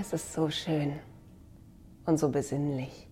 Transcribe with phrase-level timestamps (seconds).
[0.00, 0.94] Es ist so schön
[2.06, 3.06] und so besinnlich.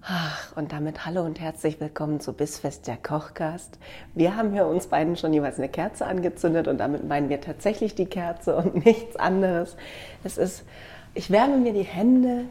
[0.00, 3.78] Ach, und damit hallo und herzlich willkommen zu Bissfest der Kochcast.
[4.14, 7.94] Wir haben hier uns beiden schon jeweils eine Kerze angezündet und damit meinen wir tatsächlich
[7.94, 9.76] die Kerze und nichts anderes.
[10.22, 10.64] Es ist,
[11.12, 12.46] ich wärme mir die Hände.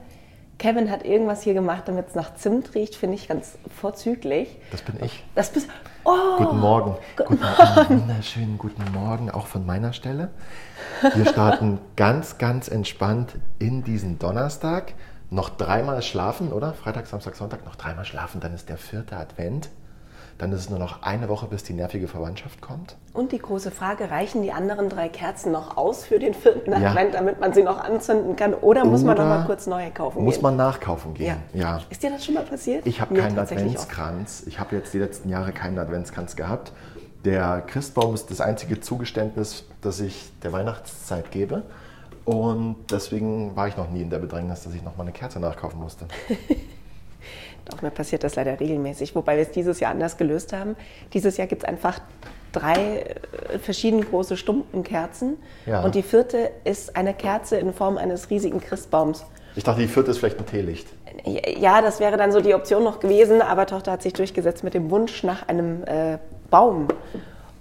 [0.60, 4.56] Kevin hat irgendwas hier gemacht, damit es nach Zimt riecht, finde ich ganz vorzüglich.
[4.70, 5.24] Das bin ich.
[5.34, 5.68] Das bist
[6.06, 6.98] Oh, Guten Morgen.
[7.16, 8.02] Guten Morgen.
[8.02, 10.32] Wunderschönen guten Morgen auch von meiner Stelle.
[11.16, 14.96] Wir starten ganz, ganz entspannt in diesen Donnerstag.
[15.30, 16.74] Noch dreimal schlafen, oder?
[16.74, 19.70] Freitag, Samstag, Sonntag noch dreimal schlafen, dann ist der vierte Advent.
[20.38, 22.98] Dann ist es nur noch eine Woche, bis die nervige Verwandtschaft kommt.
[23.14, 26.90] Und die große Frage, reichen die anderen drei Kerzen noch aus für den vierten Ja.
[26.90, 28.54] Advent, damit man sie noch anzünden kann?
[28.56, 30.44] Oder, muss man noch Oder mal kurz neue kaufen Muss gehen?
[30.44, 31.38] man nachkaufen gehen.
[31.54, 31.60] ja.
[31.78, 31.82] ja.
[31.90, 32.86] Ist dir das schon mal passiert?
[32.88, 33.82] Ich habe keinen tatsächlich auch.
[33.84, 34.44] Adventskranz.
[34.48, 36.72] Ich habe jetzt die letzten Jahre keinen Adventskranz gehabt.
[37.26, 41.62] Der Christbaum ist das einzige Zugeständnis, das ich der Weihnachtszeit gebe.
[42.26, 45.40] Und deswegen war ich noch nie in der Bedrängnis, dass ich noch mal eine Kerze
[45.40, 46.06] nachkaufen musste.
[47.66, 50.76] Doch, mir passiert das leider regelmäßig, wobei wir es dieses Jahr anders gelöst haben.
[51.14, 52.00] Dieses Jahr gibt es einfach
[52.52, 53.06] drei
[53.52, 55.84] äh, verschieden große Stumpenkerzen Ja.
[55.84, 59.26] und die vierte ist eine Kerze in Form eines riesigen Christbaums.
[59.56, 60.88] Ich dachte, die vierte ist vielleicht ein Teelicht.
[61.26, 64.74] Ja, das wäre dann so die Option noch gewesen, aber Tochter hat sich durchgesetzt mit
[64.74, 66.18] dem Wunsch nach einem äh,
[66.50, 66.88] Baum.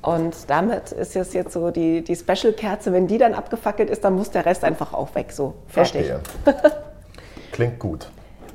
[0.00, 4.14] Und damit ist es jetzt so die, die Special-Kerze, wenn die dann abgefackelt ist, dann
[4.14, 5.32] muss der Rest einfach auch weg.
[5.32, 6.06] So, fertig.
[6.06, 6.20] Verstehe.
[7.52, 8.08] Klingt gut.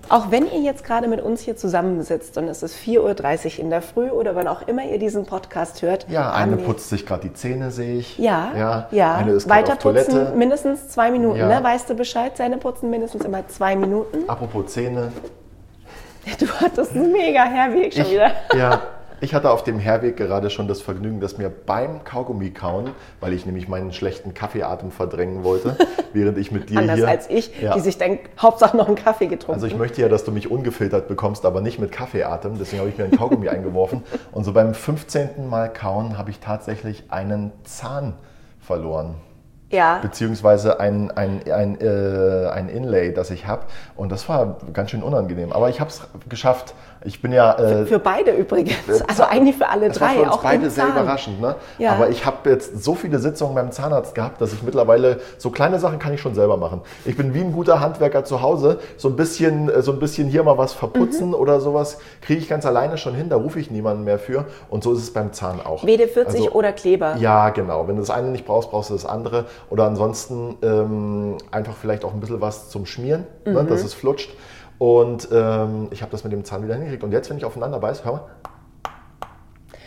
[0.10, 3.70] Auch wenn ihr jetzt gerade mit uns hier zusammensitzt und es ist 4.30 Uhr in
[3.70, 6.06] der Früh oder wann auch immer ihr diesen Podcast hört.
[6.10, 8.18] Ja, eine putzt sich gerade die Zähne, sehe ich.
[8.18, 8.88] Ja, ja.
[8.92, 9.16] ja.
[9.16, 10.12] Eine ist gerade Weiter auf Toilette.
[10.12, 11.40] putzen, mindestens zwei Minuten.
[11.40, 11.48] Ja.
[11.60, 11.64] Ne?
[11.64, 12.38] Weißt du Bescheid?
[12.38, 14.30] Zähne putzen mindestens immer zwei Minuten.
[14.30, 15.12] Apropos Zähne.
[16.40, 18.32] Du hattest einen mega Herweg schon Ich, wieder.
[18.54, 18.82] ja,
[19.20, 23.34] ich hatte auf dem Herweg gerade schon das Vergnügen, dass mir beim Kaugummi kauen, weil
[23.34, 25.76] ich nämlich meinen schlechten Kaffeeatem verdrängen wollte,
[26.14, 27.08] während ich mit dir Anders hier...
[27.08, 27.74] als ich, Ja.
[27.74, 29.54] die sich denkt, Hauptsache noch einen Kaffee getrunken.
[29.54, 32.58] Also ich möchte ja, dass du mich ungefiltert bekommst, aber nicht mit Kaffeeatem.
[32.60, 34.04] Deswegen habe ich mir einen Kaugummi eingeworfen.
[34.32, 35.50] Und so beim 15.
[35.50, 38.14] Mal kauen habe ich tatsächlich einen Zahn
[38.60, 39.16] verloren.
[39.70, 43.64] Ja, Beziehungsweise ein, ein, ein, äh, ein Inlay, das ich habe.
[43.96, 45.52] Und das war ganz schön unangenehm.
[45.52, 46.74] Aber ich habe es geschafft.
[47.04, 47.54] Ich bin ja...
[47.60, 48.74] Äh, für beide übrigens.
[49.08, 50.16] Also eigentlich für alle das war drei.
[50.16, 51.40] für uns auch beide sehr überraschend.
[51.42, 51.56] Ne?
[51.78, 51.92] Ja.
[51.94, 55.80] Aber ich habe jetzt so viele Sitzungen beim Zahnarzt gehabt, dass ich mittlerweile so kleine
[55.80, 56.82] Sachen kann ich schon selber machen.
[57.06, 58.80] Ich bin wie ein guter Handwerker zu Hause.
[58.98, 61.34] So ein bisschen, äh, so ein bisschen hier mal was verputzen Mhm.
[61.36, 63.30] oder sowas kriege ich ganz alleine schon hin.
[63.30, 64.46] Da rufe ich niemanden mehr für.
[64.70, 65.84] Und so ist es beim Zahn auch.
[65.84, 67.16] WD-40 Also- oder Kleber.
[67.20, 67.88] Ja, genau.
[67.88, 69.46] Wenn du das eine nicht brauchst, brauchst du das andere.
[69.70, 73.68] Oder ansonsten ähm, einfach vielleicht auch ein bisschen was zum Schmieren, ne, Mhm.
[73.68, 74.32] dass es flutscht.
[74.80, 77.04] Und ähm, ich habe das mit dem Zahn wieder hingekriegt.
[77.04, 78.22] Und jetzt, wenn ich aufeinander beiß, hör mal.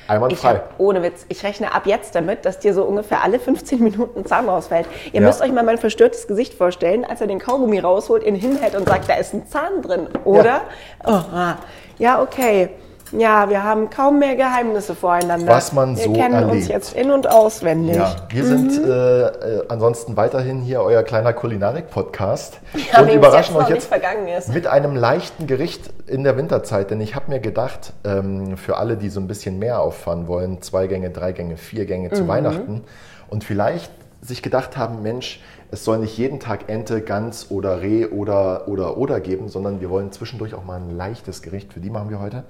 [0.09, 0.55] Einmal Ich frei.
[0.55, 4.27] hab, ohne Witz, ich rechne ab jetzt damit, dass dir so ungefähr alle 15 Minuten
[4.27, 4.87] Zahn rausfällt.
[5.13, 5.27] Ihr Ja.
[5.27, 8.89] müsst euch mal mein verstörtes Gesicht vorstellen, als er den Kaugummi rausholt, ihn hinhält und
[8.89, 10.63] sagt, da ist ein Zahn drin, oder?
[11.07, 11.59] Oh, ah.
[11.99, 12.71] ja, okay.
[13.13, 15.49] Ja, wir haben kaum mehr Geheimnisse voreinander.
[15.53, 16.69] Was man wir so kennen uns erlebt.
[16.69, 17.97] jetzt in- und auswendig.
[17.97, 22.61] Ja, wir sind äh, äh, ansonsten weiterhin hier euer kleiner Kulinarik-Podcast
[22.93, 24.53] Ja, und überraschen euch jetzt vergangen ist.
[24.55, 26.91] mit einem leichten Gericht in der Winterzeit.
[26.93, 30.63] Denn ich habe mir gedacht, ähm, für alle, die so ein bisschen mehr auffahren wollen,
[30.63, 32.15] zwei Gänge, drei Gänge, vier Gänge Mhm.
[32.15, 32.83] zu Weihnachten
[33.29, 33.91] und vielleicht
[34.23, 35.41] sich gedacht haben, Mensch,
[35.73, 39.89] es soll nicht jeden Tag Ente, Gans oder Reh oder oder oder geben, sondern wir
[39.91, 41.73] wollen zwischendurch auch mal ein leichtes Gericht.
[41.73, 42.45] Für die machen wir heute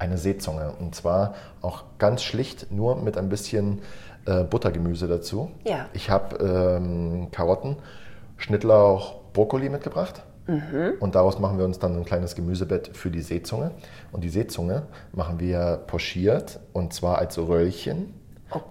[0.00, 3.80] eine Seezunge und zwar auch ganz schlicht, nur mit ein bisschen
[4.26, 5.50] äh, Buttergemüse dazu.
[5.64, 5.86] Ja.
[5.92, 7.76] Ich habe ähm, Karotten,
[8.36, 10.22] Schnittlauch, Brokkoli mitgebracht.
[10.98, 13.70] Und daraus machen wir uns dann ein kleines Gemüsebett für die Seezunge.
[14.10, 14.82] Und die Seezunge
[15.12, 18.14] machen wir pochiert und zwar als Röllchen.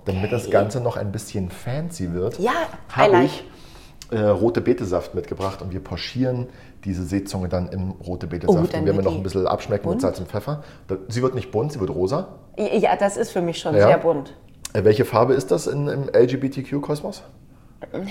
[0.03, 2.51] Damit das Ganze noch ein bisschen fancy wird, Ja,
[2.89, 3.45] habe ich
[4.11, 6.47] äh, rote Betesaft mitgebracht und wir pochieren
[6.85, 8.69] diese Seezunge dann im rote Betesaft.
[8.69, 9.95] Oh, werden wir noch ein bisschen abschmecken bunt?
[9.95, 10.63] mit Salz und Pfeffer.
[11.07, 12.27] Sie wird nicht bunt, sie wird rosa.
[12.57, 13.87] Ja, das ist für mich schon Ja.
[13.87, 14.33] sehr bunt.
[14.73, 17.23] Äh, welche Farbe ist das in, im LGBTQ-Kosmos?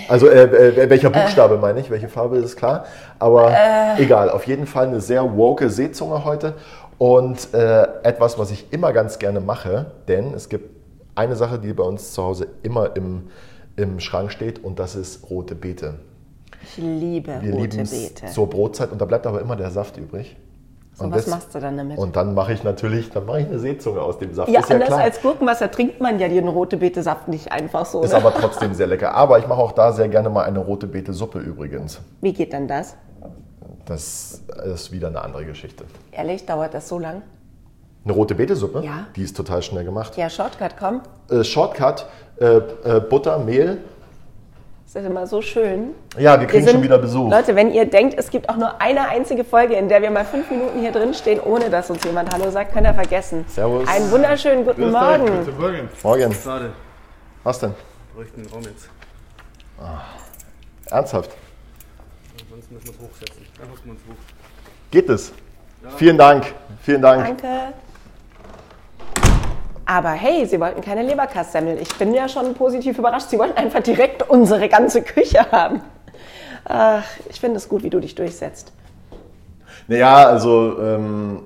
[0.07, 1.89] Also äh, äh, welcher Buchstabe meine ich?
[1.91, 2.85] Welche Farbe ist klar?
[3.19, 3.53] Aber
[3.97, 6.55] egal, auf jeden Fall eine sehr woke Seezunge heute
[6.97, 10.75] und äh, etwas, was ich immer ganz gerne mache, denn es gibt
[11.15, 13.27] eine Sache, die bei uns zu Hause immer im,
[13.75, 15.95] im Schrank steht und das ist rote Beete.
[16.63, 18.27] Ich liebe Wir rote Beete.
[18.27, 20.35] zur Brotzeit und da bleibt aber immer der Saft übrig.
[20.93, 21.97] So, Und was das- machst du dann damit?
[21.97, 24.49] Und dann mache ich natürlich, dann mache ich eine Seezunge aus dem Saft.
[24.49, 25.01] ja, ist ja anders klar.
[25.01, 28.01] als Gurkenwasser trinkt man ja den rote Beete-Saft nicht einfach so.
[28.03, 28.17] ist ne?
[28.17, 29.13] aber trotzdem sehr lecker.
[29.15, 32.01] Aber ich mache auch da sehr gerne mal eine rote Beete-Suppe übrigens.
[32.21, 32.95] Wie geht denn das?
[33.85, 35.85] Das ist wieder eine andere Geschichte.
[36.11, 37.21] Ehrlich, dauert das so lang?
[38.03, 39.07] Eine rote Beete-Suppe, Ja.
[39.15, 40.15] die ist total schnell gemacht.
[40.17, 41.01] Ja, Shortcut, komm.
[41.29, 42.05] Äh, Shortcut,
[42.39, 43.79] äh, äh, Butter, Mehl.
[44.91, 45.93] Das ist immer so schön.
[46.17, 47.29] Ja, wir kriegen schon wieder Besuch.
[47.29, 50.25] Leute, wenn ihr denkt, es gibt auch nur eine einzige Folge, in der wir mal
[50.25, 53.45] fünf Minuten hier drin stehen, ohne dass uns jemand Hallo sagt, könnt ihr vergessen.
[53.49, 53.87] Servus.
[53.87, 55.45] Einen wunderschönen guten Morgen.
[55.45, 55.89] Guten Morgen.
[56.01, 56.33] Morgen.
[56.33, 56.71] Schade,
[57.43, 57.75] Was denn?
[58.15, 58.89] bräuchten einen Raum jetzt.
[60.89, 61.37] Ernsthaft?
[62.41, 63.45] Ansonsten müssen wir es hochsetzen.
[63.59, 64.23] Dann hocken wir uns hoch.
[64.89, 65.31] Geht es?
[65.97, 66.51] Vielen Dank.
[66.81, 67.25] Vielen Dank.
[67.25, 67.73] Danke.
[69.89, 71.79] Aber hey, Sie wollten keine Leberkassemmel.
[71.81, 73.29] Ich bin ja schon positiv überrascht.
[73.29, 75.81] Sie wollten einfach direkt unsere ganze Küche haben.
[76.65, 78.71] Ach, ich finde es gut, wie du dich durchsetzt.
[79.87, 81.39] Naja, also ähm,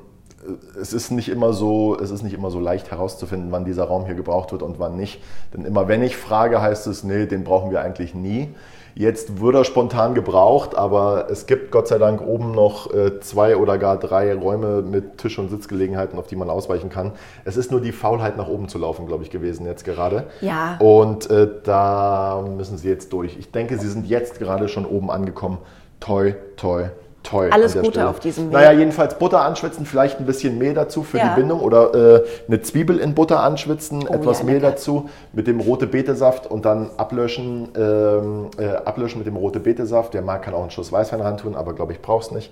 [0.78, 4.06] es ist nicht immer so, es ist nicht immer so leicht herauszufinden, wann dieser Raum
[4.06, 5.24] hier gebraucht wird und wann nicht.
[5.54, 8.54] Denn immer wenn ich frage, heißt es, nee, den brauchen wir eigentlich nie.
[8.96, 13.58] Jetzt wird er spontan gebraucht, aber es gibt Gott sei Dank oben noch äh, zwei
[13.58, 17.14] oder gar drei Räume mit Tisch- und Sitzgelegenheiten, auf die man ausweichen kann.
[17.44, 20.28] Es ist nur die Faulheit, nach oben zu laufen, glaube ich, gewesen jetzt gerade.
[20.42, 20.78] Ja.
[20.80, 23.38] Und äh, da müssen Sie jetzt durch.
[23.38, 25.58] Ich denke, Sie sind jetzt gerade schon oben angekommen.
[26.00, 26.90] Toi, toi,
[27.24, 27.50] toi.
[27.50, 28.10] Alles Gute Stelle.
[28.10, 28.54] auf diesem Weg.
[28.54, 31.30] Naja, jedenfalls Butter anschwitzen, vielleicht ein bisschen Mehl dazu für Ja.
[31.34, 34.72] die Bindung oder äh, eine Zwiebel in Butter anschwitzen, etwas ja, Mehl lecker.
[34.72, 40.14] dazu mit dem rote Betesaft und dann ablöschen, ähm, äh, ablöschen mit dem rote Betesaft.
[40.14, 42.52] Der mag kann auch einen Schuss Weißwein reintun, aber glaube ich brauch's nicht.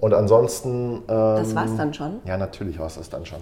[0.00, 1.02] Und ansonsten.
[1.08, 2.20] Ähm, Das war's dann schon?
[2.26, 3.40] Ja, natürlich war es das dann schon.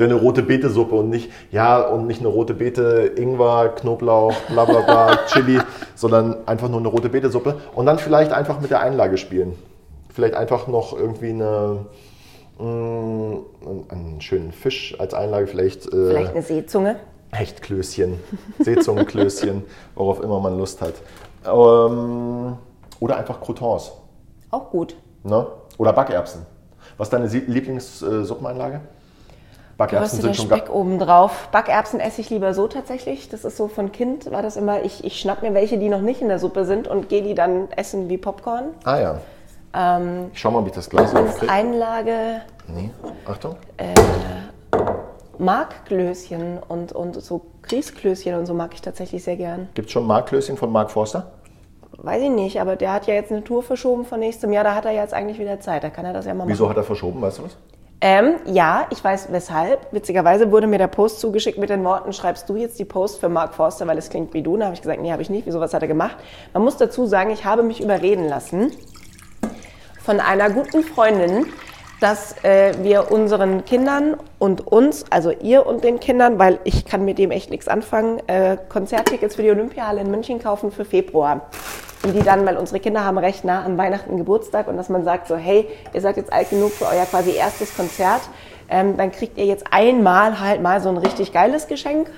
[0.00, 4.32] Ist ja eine rote Beete-Suppe und nicht, ja, und nicht eine rote Beete, Ingwer, Knoblauch,
[4.48, 5.60] bla bla bla, Chili,
[5.94, 7.60] sondern einfach nur eine rote Beete-Suppe.
[7.74, 9.58] Und dann vielleicht einfach mit der Einlage spielen.
[10.08, 11.84] Vielleicht einfach noch irgendwie eine,
[12.58, 13.40] mh,
[13.90, 16.96] einen schönen Fisch als Einlage, vielleicht, äh, Vielleicht eine Seezunge.
[17.32, 18.14] Hechtklößchen,
[18.58, 19.64] Seezungenklößchen,
[19.96, 20.94] worauf immer man Lust hat.
[21.44, 22.56] Ähm,
[23.00, 23.92] oder einfach Croutons.
[24.50, 24.96] Auch gut.
[25.24, 25.46] Ne?
[25.76, 26.46] Oder Backerbsen.
[26.96, 28.80] Was ist deine Lieblingssuppeneinlage?
[29.80, 31.48] Backerbsen sind schon Speck obendrauf.
[31.52, 33.28] Backerbsen esse ich lieber so tatsächlich.
[33.30, 36.02] Das ist so von Kind, war das immer, ich, ich schnapp mir welche, die noch
[36.02, 38.74] nicht in der Suppe sind und gehe die dann essen wie Popcorn.
[38.84, 40.28] Ah ja.
[40.32, 41.48] ich schau mal, ob ich das Glas Als.
[41.48, 42.42] Einlage
[42.74, 42.90] Nee,
[43.26, 43.56] Achtung.
[45.38, 49.68] Markklößchen und, und so Grießklößchen und so mag ich tatsächlich sehr gern.
[49.74, 51.30] Gibt es schon Marklöschen von Mark Forster?
[51.96, 54.64] Weiß ich nicht, aber der hat ja jetzt eine Tour verschoben von nächstem Jahr.
[54.64, 55.84] Da hat er jetzt eigentlich wieder Zeit.
[55.84, 56.50] Da kann er das ja mal machen.
[56.50, 57.56] Wieso hat er verschoben, weißt du was?
[58.02, 59.92] Ähm, ja, ich weiß weshalb.
[59.92, 63.28] Witzigerweise wurde mir der Post zugeschickt mit den Worten, schreibst du jetzt die Post für
[63.28, 64.56] Mark Forster, weil es klingt wie du.
[64.56, 65.46] Da habe ich gesagt, nee, habe ich nicht.
[65.46, 66.16] Wieso, was hat er gemacht?
[66.54, 68.72] Man muss dazu sagen, ich habe mich überreden lassen
[70.02, 71.46] von einer guten Freundin,
[72.00, 77.04] dass äh, wir unseren Kindern und uns, also ihr und den Kindern, weil ich kann
[77.04, 81.50] mit dem echt nichts anfangen, äh, Konzerttickets für die Olympiahalle in München kaufen für Februar.
[82.02, 85.04] Und die dann, weil unsere Kinder haben recht nah an Weihnachten Geburtstag und dass man
[85.04, 88.22] sagt so, hey, ihr seid jetzt alt genug für euer quasi erstes Konzert,
[88.70, 92.10] ähm, dann kriegt ihr jetzt einmal halt mal so ein richtig geiles Geschenk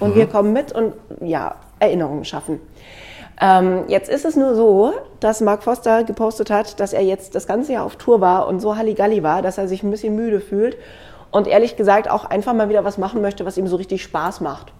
[0.00, 2.60] und wir kommen mit und ja, Erinnerungen schaffen.
[3.40, 7.46] Ähm, jetzt ist es nur so, dass Mark Foster gepostet hat, dass er jetzt das
[7.46, 10.40] ganze Jahr auf Tour war und so Halligalli war, dass er sich ein bisschen müde
[10.40, 10.76] fühlt
[11.32, 14.40] und ehrlich gesagt auch einfach mal wieder was machen möchte, was ihm so richtig Spaß
[14.40, 14.72] macht.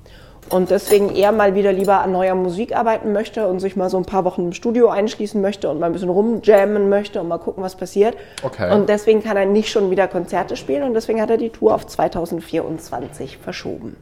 [0.51, 3.97] Und deswegen eher mal wieder lieber an neuer Musik arbeiten möchte und sich mal so
[3.97, 7.39] ein paar Wochen im Studio einschließen möchte und mal ein bisschen rumjammen möchte und mal
[7.39, 8.17] gucken, was passiert.
[8.43, 8.73] Okay.
[8.73, 11.75] Und deswegen kann er nicht schon wieder Konzerte spielen und deswegen hat er die Tour
[11.75, 13.97] auf 2024 verschoben.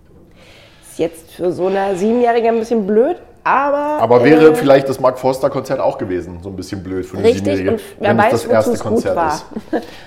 [0.90, 4.02] Ist jetzt für so eine Siebenjährige ein bisschen blöd, aber.
[4.02, 7.18] Aber wäre äh, vielleicht das Mark Forster Konzert auch gewesen, so ein bisschen blöd für
[7.18, 9.34] eine Richtig, und wer wenn weiß, das erste Konzert war.
[9.34, 9.44] ist.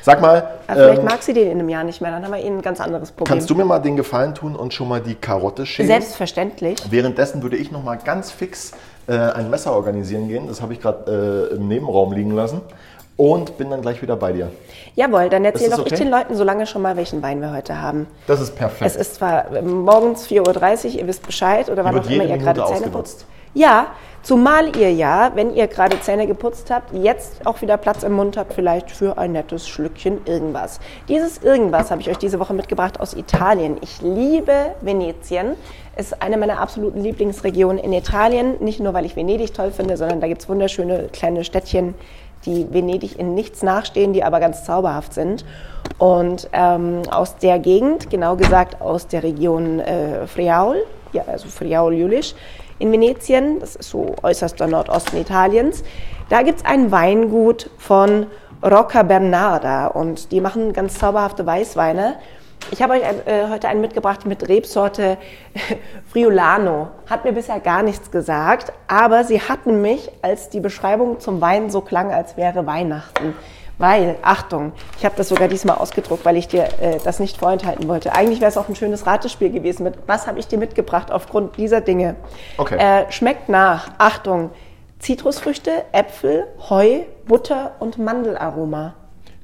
[0.01, 2.33] Sag mal, Aber vielleicht ähm, mag sie den in einem Jahr nicht mehr, dann haben
[2.33, 3.33] wir eh ein ganz anderes Problem.
[3.33, 5.87] kannst du mir mal den Gefallen tun und schon mal die Karotte schälen?
[5.87, 6.79] Selbstverständlich.
[6.89, 8.71] Währenddessen würde ich noch mal ganz fix
[9.07, 10.47] äh, ein Messer organisieren gehen.
[10.47, 12.61] Das habe ich gerade äh, im Nebenraum liegen lassen.
[13.17, 14.51] Und bin dann gleich wieder bei dir.
[14.95, 16.03] Jawohl, dann erzähl doch ich okay?
[16.03, 18.07] den Leuten so lange schon mal, welchen Wein wir heute haben.
[18.27, 18.91] Das ist perfekt.
[18.91, 22.37] Es ist zwar äh, morgens 4.30 Uhr, ihr wisst Bescheid, oder wann auch immer ihr
[22.37, 23.25] gerade Zähne putzt.
[23.53, 23.87] Ja,
[24.21, 28.35] zumal ihr ja, wenn ihr gerade Zähne geputzt habt, jetzt auch wieder Platz im Mund
[28.35, 30.81] habt, vielleicht für ein nettes Schlückchen irgendwas.
[31.07, 33.77] Dieses irgendwas habe ich euch diese Woche mitgebracht aus Italien.
[33.79, 35.55] Ich liebe Venetien.
[35.95, 38.55] Ist eine meiner absoluten Lieblingsregionen in Italien.
[38.59, 41.95] Nicht nur, weil ich Venedig toll finde, sondern da gibt es wunderschöne kleine Städtchen,
[42.45, 45.45] die Venedig in nichts nachstehen, die aber ganz zauberhaft sind.
[45.97, 50.83] Und ähm, aus der Gegend, genau gesagt aus der Region äh, Friaul,
[51.13, 52.35] ja, also Friaul-Julisch,
[52.77, 55.83] in Venetien, das ist so äußerster Nordosten Italiens.
[56.29, 58.27] Da gibt es ein Weingut von
[58.63, 62.15] Rocca Bernarda und die machen ganz zauberhafte Weißweine.
[62.71, 65.17] Ich habe euch ein, äh, heute einen mitgebracht mit Rebsorte
[66.11, 66.89] Friulano.
[67.09, 71.69] Hat mir bisher gar nichts gesagt, aber sie hatten mich, als die Beschreibung zum Wein
[71.69, 73.33] so klang, als wäre Weihnachten.
[73.77, 77.89] Weil, Achtung, ich habe das sogar diesmal ausgedruckt, weil ich dir äh, das nicht vorenthalten
[77.89, 78.13] wollte.
[78.13, 81.57] Eigentlich wäre es auch ein schönes Ratespiel gewesen mit, was habe ich dir mitgebracht aufgrund
[81.57, 82.15] dieser Dinge.
[82.57, 82.77] Okay.
[82.77, 84.51] Äh, schmeckt nach, Achtung,
[84.99, 88.93] Zitrusfrüchte, Äpfel, Heu, Butter und Mandelaroma.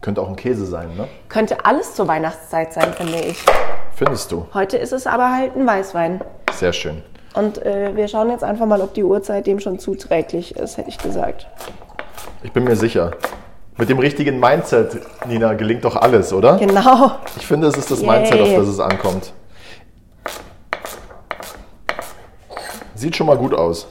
[0.02, 1.08] Könnte auch ein Käse sein, ne?
[1.30, 3.46] Könnte alles zur Weihnachtszeit sein, finde ich.
[3.94, 4.48] Findest du?
[4.54, 6.22] Heute ist es aber halt ein Weißwein.
[6.52, 7.04] Sehr schön.
[7.36, 10.90] Und äh, wir schauen jetzt einfach mal, ob die Uhrzeit dem schon zuträglich ist, hätte
[10.90, 11.48] ich gesagt.
[12.42, 13.12] Ich bin mir sicher.
[13.78, 16.58] Mit dem richtigen Mindset, Nina, gelingt doch alles, oder?
[16.58, 17.12] Genau.
[17.38, 18.10] Ich finde, es ist das Yay.
[18.10, 19.34] Mindset, auf das es ankommt.
[22.96, 23.88] Sieht schon mal gut aus.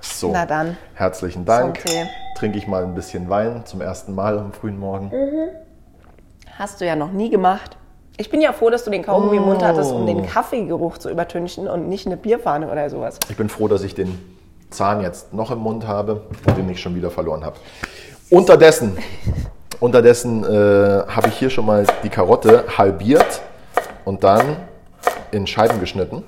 [0.00, 0.30] So.
[0.32, 0.76] Na dann.
[0.94, 1.78] Herzlichen Dank.
[1.78, 2.06] Santé.
[2.40, 5.12] Trinke ich mal ein bisschen Wein zum ersten Mal am frühen Morgen.
[6.58, 7.76] Hast du ja noch nie gemacht.
[8.16, 10.06] Ich bin ja froh, dass du den Kaugummi im Mund hattest, um Oh.
[10.06, 13.18] den Kaffeegeruch zu übertünchen und nicht eine Bierfahne oder sowas.
[13.28, 14.18] Ich bin froh, dass ich den
[14.70, 17.56] Zahn jetzt noch im Mund habe und den nicht schon wieder verloren habe.
[18.30, 18.96] Unterdessen,
[19.80, 20.48] unterdessen äh,
[21.08, 23.42] habe ich hier schon mal die Karotte halbiert
[24.06, 24.56] und dann
[25.30, 26.24] in Scheiben geschnitten.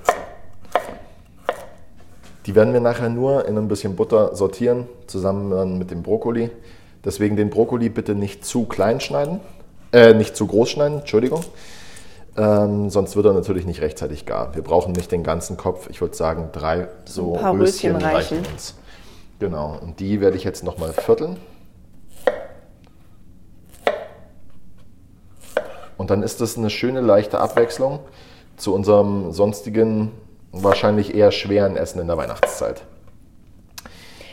[2.47, 6.51] Die werden wir nachher nur in ein bisschen Butter sortieren, zusammen dann mit dem Brokkoli.
[7.05, 9.41] Deswegen den Brokkoli bitte nicht zu klein schneiden,
[9.93, 11.43] äh, nicht zu groß schneiden, Entschuldigung.
[12.37, 14.55] Ähm, sonst wird er natürlich nicht rechtzeitig gar.
[14.55, 15.91] Wir brauchen nicht den ganzen Kopf.
[15.91, 18.53] Ich würde sagen, drei so Ein paar Röschen, Röschen reichen reichen.
[18.53, 18.75] uns.
[19.39, 19.77] Genau.
[19.81, 21.37] Und die werde ich jetzt nochmal vierteln.
[25.99, 28.01] Und dann ist das eine schöne, leichte Abwechslung
[28.57, 30.11] zu unserem sonstigen,
[30.52, 32.82] wahrscheinlich eher schweren Essen in der Weihnachtszeit.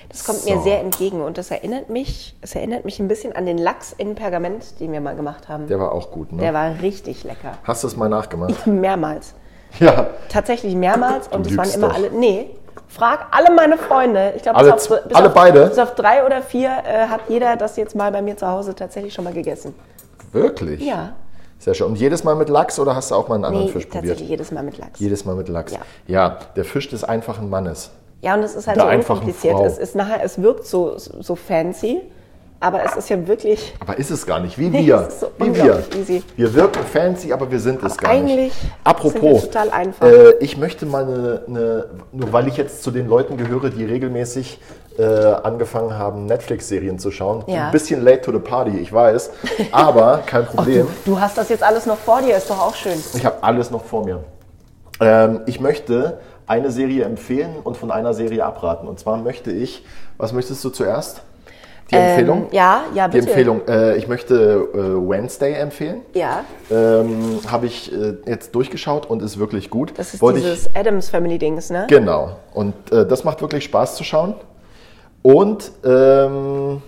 [0.10, 0.50] Das kommt So.
[0.56, 3.94] mir sehr entgegen und das erinnert mich, es erinnert mich ein bisschen an den Lachs
[3.96, 5.68] in Pergament, den wir mal gemacht haben.
[5.68, 6.42] Der war auch gut, ne?
[6.42, 7.54] Der war richtig lecker.
[7.64, 8.66] Hast du es mal nachgemacht?
[8.68, 9.34] Mehrmals.
[9.80, 10.08] Ja.
[10.30, 11.96] Tatsächlich mehrmals und es waren immer doch.
[11.96, 12.10] alle.
[12.10, 12.50] Nee,
[12.88, 14.34] frag alle meine Freunde.
[14.36, 15.68] Ich glaube, bis, auf, bis, alle auf, beide?
[15.68, 18.74] bis auf drei oder vier äh, hat jeder das jetzt mal bei mir zu Hause
[18.74, 19.76] tatsächlich schon mal gegessen.
[20.32, 20.82] Wirklich?
[20.82, 21.14] Ja.
[21.60, 21.88] Sehr schön.
[21.88, 24.12] Und jedes Mal mit Lachs oder hast du auch mal einen anderen Nee, Fisch tatsächlich
[24.14, 24.30] probiert?
[24.30, 25.00] jedes Mal mit Lachs.
[25.00, 25.74] Jedes Mal mit Lachs.
[25.74, 25.80] Ja.
[26.08, 27.92] ja, der Fisch des einfachen Mannes.
[28.22, 29.60] Ja, und es ist halt Der so unkompliziert.
[29.66, 32.02] Es ist nachher, es wirkt so, so fancy,
[32.60, 33.74] aber es ist ja wirklich.
[33.80, 35.10] Aber ist es gar nicht, wie wir.
[35.10, 35.84] so wie wir.
[35.98, 36.24] easy.
[36.36, 38.62] Wir wirken fancy, aber wir sind es gar eigentlich nicht.
[38.62, 40.06] sind Apropos, wir total einfach.
[40.06, 43.86] Äh, ich möchte mal eine, eine, nur weil ich jetzt zu den Leuten gehöre, die
[43.86, 44.60] regelmäßig
[44.98, 47.44] äh, angefangen haben, Netflix-Serien zu schauen.
[47.48, 47.68] Ja.
[47.68, 49.32] Ein bisschen late to the party, ich weiß,
[49.72, 50.88] aber kein Problem.
[51.06, 53.02] Du hast das jetzt alles noch vor dir, ist doch auch schön.
[53.14, 54.24] Ich habe alles noch vor mir.
[55.00, 58.88] Ähm, ich möchte eine Serie empfehlen und von einer Serie abraten.
[58.88, 59.86] Und zwar möchte ich,
[60.18, 61.22] was möchtest du zuerst?
[61.92, 62.44] Die Empfehlung?
[62.44, 63.30] Ähm, ja, ja, Die bitte.
[63.32, 63.62] Empfehlung.
[63.68, 64.36] Äh, ich möchte
[64.74, 64.78] äh,
[65.10, 66.02] Wednesday empfehlen.
[66.14, 69.94] Ja, Ähm, Habe ich äh, jetzt durchgeschaut und ist wirklich gut.
[69.98, 71.88] das ist Wollte dieses Adams Family Dings, ne?
[71.90, 72.38] Ich, genau.
[72.54, 74.36] Und äh, das macht wirklich Spaß zu schauen.
[75.24, 76.82] Und ähm,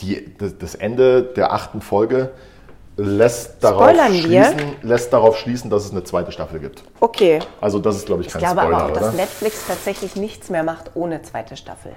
[0.00, 2.30] die, das, Ende der achten Folge
[2.96, 4.20] lässt darauf, Spoilern wir?
[4.44, 6.82] schließen, lässt darauf schließen, dass es eine zweite Staffel gibt.
[7.00, 7.40] Okay.
[7.60, 9.00] Also das ist, glaube ich, Ich kein glaube Spoiler, aber auch, oder?
[9.00, 11.92] dass Netflix tatsächlich nichts mehr macht ohne zweite Staffel.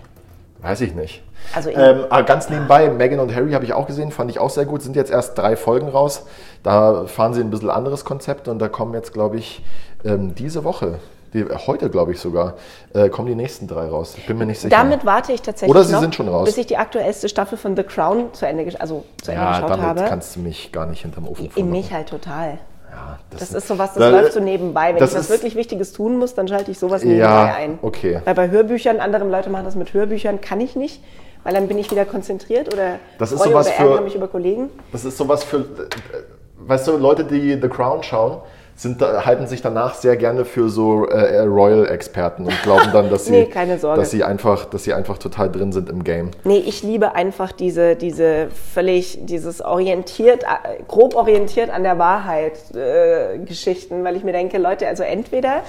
[0.62, 1.24] Weiß ich nicht.
[1.56, 4.52] Also ähm, aber ganz nebenbei, Megan und Harry habe ich auch gesehen, fand ich auch
[4.52, 4.82] sehr gut.
[4.84, 6.26] Sind jetzt erst drei Folgen raus.
[6.62, 9.64] Da fahren sie ein bisschen anderes Konzept und da kommen jetzt, glaube ich,
[10.06, 11.00] ähm, diese Woche,
[11.34, 12.56] die, heute glaube ich sogar,
[12.94, 14.16] äh, kommen die nächsten drei raus.
[14.18, 14.76] Ich bin mir nicht sicher.
[14.76, 16.46] Damit warte ich tatsächlich Oder sie noch, sind schon raus.
[16.46, 19.70] bis ich die aktuellste Staffel von The Crown zu Ende, also zu Ende ja, geschaut
[19.70, 20.04] damit habe.
[20.10, 22.58] kannst du mich gar nicht hinterm Ofen In mich halt total.
[22.92, 24.90] Ja, Das ist sowas, das da- läuft so nebenbei.
[24.90, 27.80] Wenn das ich was wirklich Wichtiges tun muss, dann schalte ich sowas nebenbei Ja, ein.
[27.82, 28.20] okay.
[28.26, 31.02] Weil bei Hörbüchern, andere Leute machen das mit Hörbüchern, kann ich nicht,
[31.46, 34.70] weil dann bin ich wieder konzentriert oder Das ist sowas oder für- mich über Kollegen.
[34.92, 35.64] Das ist sowas für, äh,
[36.58, 38.40] weißt du, Leute, die The Crown schauen,
[38.76, 43.32] sind, halten sich danach sehr gerne für so äh, Royal-Experten und glauben dann, dass sie,
[43.32, 43.50] Nee,
[43.82, 46.32] dass sie einfach, dass sie einfach total drin sind im Game.
[46.44, 52.54] Nee, ich liebe einfach diese, diese völlig, dieses orientiert, äh, grob orientiert an der Wahrheit
[52.76, 55.62] äh, Geschichten, weil ich mir denke, Leute, also entweder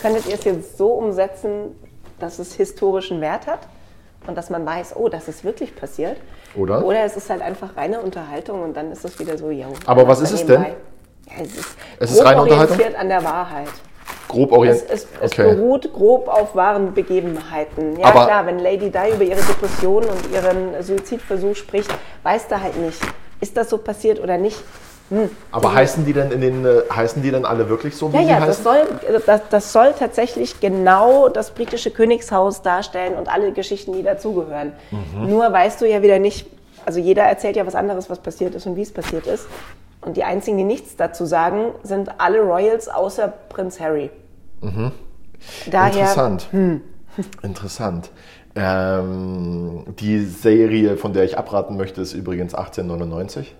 [0.00, 1.76] könntet ihr es jetzt so umsetzen,
[2.18, 3.60] dass es historischen Wert hat
[4.26, 6.16] und dass man weiß, oh, das ist wirklich passiert.
[6.54, 6.84] Oder?
[6.84, 9.66] Oder es ist halt einfach reine Unterhaltung und dann ist es wieder so, yo.
[9.86, 10.62] Aber was ist es denn?
[10.62, 10.68] Ja,
[11.42, 12.76] es ist, Es ist reine Unterhaltung?
[12.76, 13.68] orientiert an der Wahrheit.
[14.28, 14.90] Grob Es, orientiert.
[14.90, 15.54] es, es okay.
[15.54, 17.98] beruht grob auf wahren Begebenheiten.
[17.98, 21.90] Ja Aber- klar, wenn Lady Di über ihre Depression und ihren Suizidversuch spricht,
[22.22, 22.98] weiß da halt nicht,
[23.40, 24.58] ist das so passiert oder nicht.
[25.50, 28.22] Aber heißen die denn in den äh, heißen die denn alle wirklich so, wie Ja,
[28.22, 28.46] ja, heißen?
[28.46, 28.80] das soll,
[29.26, 34.72] das, das soll tatsächlich genau das britische Königshaus darstellen und alle Geschichten, die dazugehören.
[34.90, 35.28] Mhm.
[35.28, 36.46] Nur weißt du ja wieder nicht,
[36.86, 39.46] also jeder erzählt ja was anderes, was passiert ist und wie es passiert ist.
[40.02, 44.10] Und die einzigen, die nichts dazu sagen, sind alle Royals außer Prinz Harry.
[44.60, 44.92] Daher, Mhm.
[45.66, 46.48] Interessant.
[46.50, 46.80] Hm.
[47.42, 48.10] Interessant.
[48.54, 53.54] Ähm, die Serie, von der ich abraten möchte, ist übrigens 1899.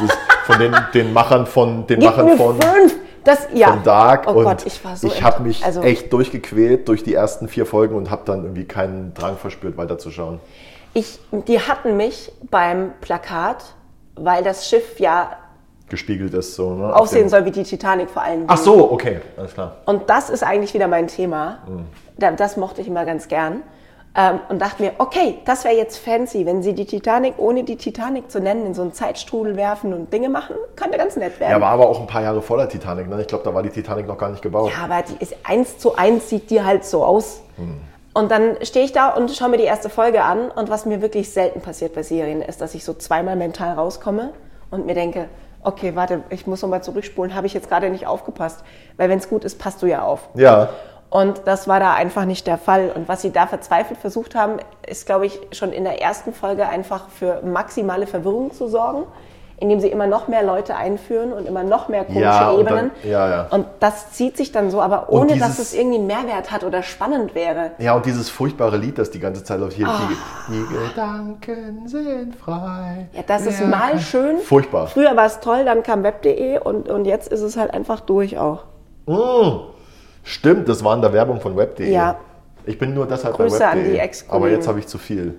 [0.00, 2.58] Das ist von den, den Machern von den Gib Machern von!
[3.22, 3.68] Das, ja.
[3.68, 4.26] von Dark.
[4.28, 7.64] Oh Gott, ich war so ich habe mich also- echt durchgequält durch die ersten vier
[7.64, 10.40] Folgen und habe dann irgendwie keinen Drang verspürt, weiterzuschauen.
[10.92, 13.64] Ich, die hatten mich beim Plakat,
[14.14, 15.30] weil das Schiff ja
[15.88, 16.70] Gespiegelt ist so.
[16.74, 16.94] Ne?
[16.96, 18.44] Aussehen soll wie die Titanic vor Dingen.
[18.48, 19.76] Ach so, okay, alles klar.
[19.84, 21.58] Und das ist eigentlich wieder mein Thema.
[21.68, 21.84] Mhm.
[22.18, 23.62] Da- Das mochte ich immer ganz gern.
[24.16, 27.74] Ähm, und dachte mir, okay, das wäre jetzt fancy, wenn sie die Titanic, ohne die
[27.76, 31.50] Titanic zu nennen, in so einen Zeitstrudel werfen und Dinge machen, könnte ganz nett werden.
[31.50, 33.08] Ja, war aber auch ein paar Jahre vor der Titanic.
[33.08, 33.20] Ne?
[33.20, 34.70] Ich glaube, da war die Titanic noch gar nicht gebaut.
[34.70, 37.40] Ja, aber die ist eins zu eins, sieht die halt so aus.
[37.56, 37.80] Hm.
[38.14, 40.48] Und dann stehe ich da und schaue mir die erste Folge an.
[40.52, 44.30] Und was mir wirklich selten passiert bei Serien, ist, dass ich so zweimal mental rauskomme
[44.70, 45.28] und mir denke,
[45.64, 48.62] okay, warte, ich muss nochmal zurückspulen, habe ich jetzt gerade nicht aufgepasst.
[48.96, 50.28] Weil wenn es gut ist, passt du ja auf.
[50.34, 50.70] Ja,
[51.10, 52.90] Und das war da einfach nicht der Fall.
[52.94, 56.68] Und was sie da verzweifelt versucht haben, ist, glaube ich, schon in der ersten Folge
[56.68, 59.04] einfach für maximale Verwirrung zu sorgen,
[59.58, 62.90] indem sie immer noch mehr Leute einführen und immer noch mehr komische Ja, Ebenen.
[63.02, 63.46] dann- ja, ja.
[63.50, 66.64] Und das zieht sich dann so, aber ohne dass dieses- es irgendwie einen Mehrwert hat
[66.64, 67.70] oder spannend wäre.
[67.78, 69.86] Ja, und dieses furchtbare Lied, das die ganze Zeit läuft hier.
[69.88, 70.00] Ah.
[70.48, 73.08] Die, die Gedanken sind frei.
[73.12, 74.38] Ja, das ist mal schön.
[74.38, 74.88] Furchtbar.
[74.88, 78.38] Früher war es toll, dann kam web.de und, und jetzt ist es halt einfach durch
[78.38, 78.64] auch.
[79.06, 79.60] Mm,
[80.24, 81.90] stimmt, das war in der Werbung von web.de.
[81.92, 82.16] Ja.
[82.66, 84.10] Ich bin nur deshalb Grüße bei an web.de.
[84.28, 85.34] Aber jetzt habe ich zu viel.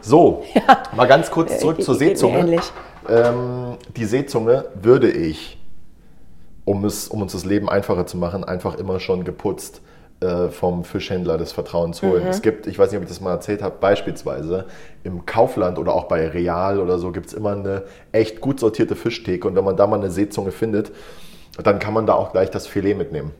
[0.00, 0.42] So,
[0.96, 2.38] mal ganz kurz zurück zur Seezunge.
[2.40, 2.60] ähnlich.
[3.08, 5.58] Ähm, die Seezunge würde ich,
[6.64, 9.80] um, es, um uns das Leben einfacher zu machen, einfach immer schon geputzt
[10.20, 12.24] äh, vom Fischhändler des Vertrauens holen.
[12.24, 12.30] Mhm.
[12.30, 14.66] Es gibt, ich weiß nicht, ob ich das mal erzählt habe, beispielsweise
[15.04, 18.96] im Kaufland oder auch bei Real oder so gibt es immer eine echt gut sortierte
[18.96, 20.90] Fischtheke und wenn man da mal eine Seezunge findet,
[21.62, 23.32] dann kann man da auch gleich das Filet mitnehmen.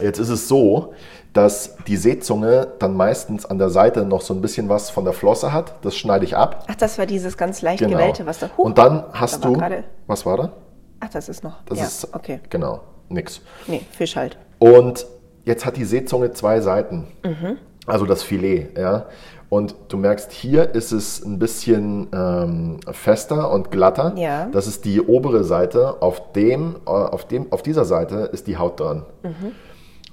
[0.00, 0.94] Jetzt ist es so,
[1.32, 5.12] dass die Seezunge dann meistens an der Seite noch so ein bisschen was von der
[5.12, 5.74] Flosse hat.
[5.82, 6.64] Das schneide ich ab.
[6.68, 7.96] Ach, das war dieses ganz leicht Genau.
[7.98, 9.84] gewellte, was da Huch, Und dann hast da du.
[10.06, 10.52] Was war da?
[11.00, 11.62] Ach, das ist noch.
[11.66, 12.14] Das ja, ist.
[12.14, 12.40] okay.
[12.50, 13.40] Genau, nix.
[13.66, 14.38] Nee, Fisch halt.
[14.58, 15.06] Und
[15.44, 17.06] jetzt hat die Seezunge zwei Seiten.
[17.24, 17.58] Mhm.
[17.86, 19.06] Also das Filet, ja.
[19.48, 24.12] Und du merkst, hier ist es ein bisschen ähm, fester und glatter.
[24.16, 24.46] Ja.
[24.52, 26.00] Das ist die obere Seite.
[26.02, 29.04] Auf, dem, äh, auf, dem, auf dieser Seite ist die Haut dran.
[29.24, 29.52] Mhm.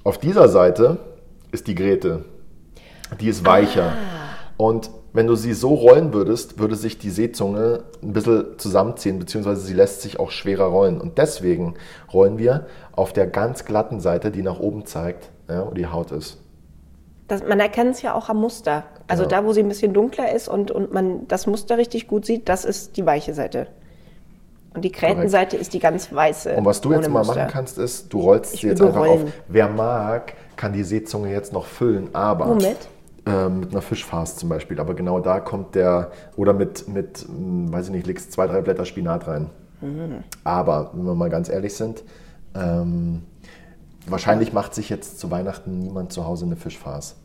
[0.08, 0.96] Auf dieser Seite
[1.52, 2.24] ist die Grete.
[3.20, 3.92] Die ist weicher.
[3.92, 4.54] Ah.
[4.56, 9.60] Und wenn du sie so rollen würdest, würde sich die Seezunge ein bisschen zusammenziehen, beziehungsweise
[9.60, 10.98] sie lässt sich auch schwerer rollen.
[10.98, 11.74] Und deswegen
[12.10, 16.10] rollen wir auf der ganz glatten Seite, die nach oben zeigt, ja, wo die Haut
[16.10, 16.38] ist.
[17.26, 18.84] Das, man erkennt es ja auch am Muster.
[19.08, 19.42] Also Genau.
[19.42, 22.48] da, wo sie ein bisschen dunkler ist und, und man das Muster richtig gut sieht,
[22.48, 23.66] das ist die weiche Seite.
[24.74, 26.54] Und die Krähenseite ist die ganz weiße.
[26.54, 27.34] Und was du jetzt mal Muster.
[27.34, 29.24] machen kannst, ist, du rollst Ich sie jetzt einfach rollen.
[29.24, 29.32] auf.
[29.48, 32.76] Wer mag, kann die Seezunge jetzt noch füllen, aber Womit?
[33.26, 34.78] äh, mit einer Fischfarce zum Beispiel.
[34.78, 38.60] Aber genau da kommt der, oder mit, mit hm, weiß ich nicht, legst zwei, drei
[38.60, 39.50] Blätter Spinat rein.
[39.80, 40.24] Mhm.
[40.44, 42.02] Aber, wenn wir mal ganz ehrlich sind,
[42.54, 43.22] ähm,
[44.06, 47.16] wahrscheinlich macht sich jetzt zu Weihnachten niemand zu Hause eine Fischfarce.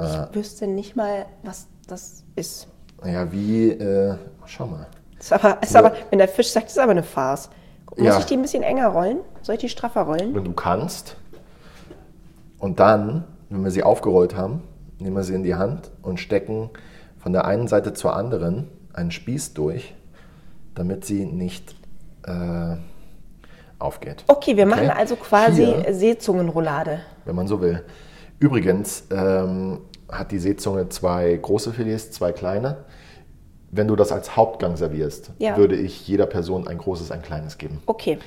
[0.00, 2.68] Ich wüsste nicht mal, was das ist.
[3.04, 4.14] Ja, wie, äh,
[4.46, 4.86] schau mal.
[5.18, 7.50] Ist aber, ist aber, wenn der Fisch sagt, ist aber eine Farce.
[7.96, 8.18] Muss Ja.
[8.18, 9.18] ich die ein bisschen enger rollen?
[9.42, 10.34] Soll ich die straffer rollen?
[10.34, 11.16] wenn du kannst.
[12.58, 14.62] Und dann, wenn wir sie aufgerollt haben,
[14.98, 16.70] nehmen wir sie in die Hand und stecken
[17.18, 19.94] von der einen Seite zur anderen einen Spieß durch,
[20.74, 21.74] damit sie nicht
[22.26, 22.76] äh,
[23.78, 24.24] aufgeht.
[24.26, 24.98] Okay, wir machen Okay.
[24.98, 25.94] also quasi Hier.
[25.94, 27.00] Seezungenroulade.
[27.24, 27.84] Wenn man so will.
[28.40, 32.78] Übrigens ähm, hat die Seezunge zwei große Filets, zwei kleine.
[33.70, 35.56] Wenn du das als Hauptgang servierst, Ja.
[35.56, 37.82] würde ich jeder Person ein großes, ein kleines geben.
[37.86, 38.18] Okay.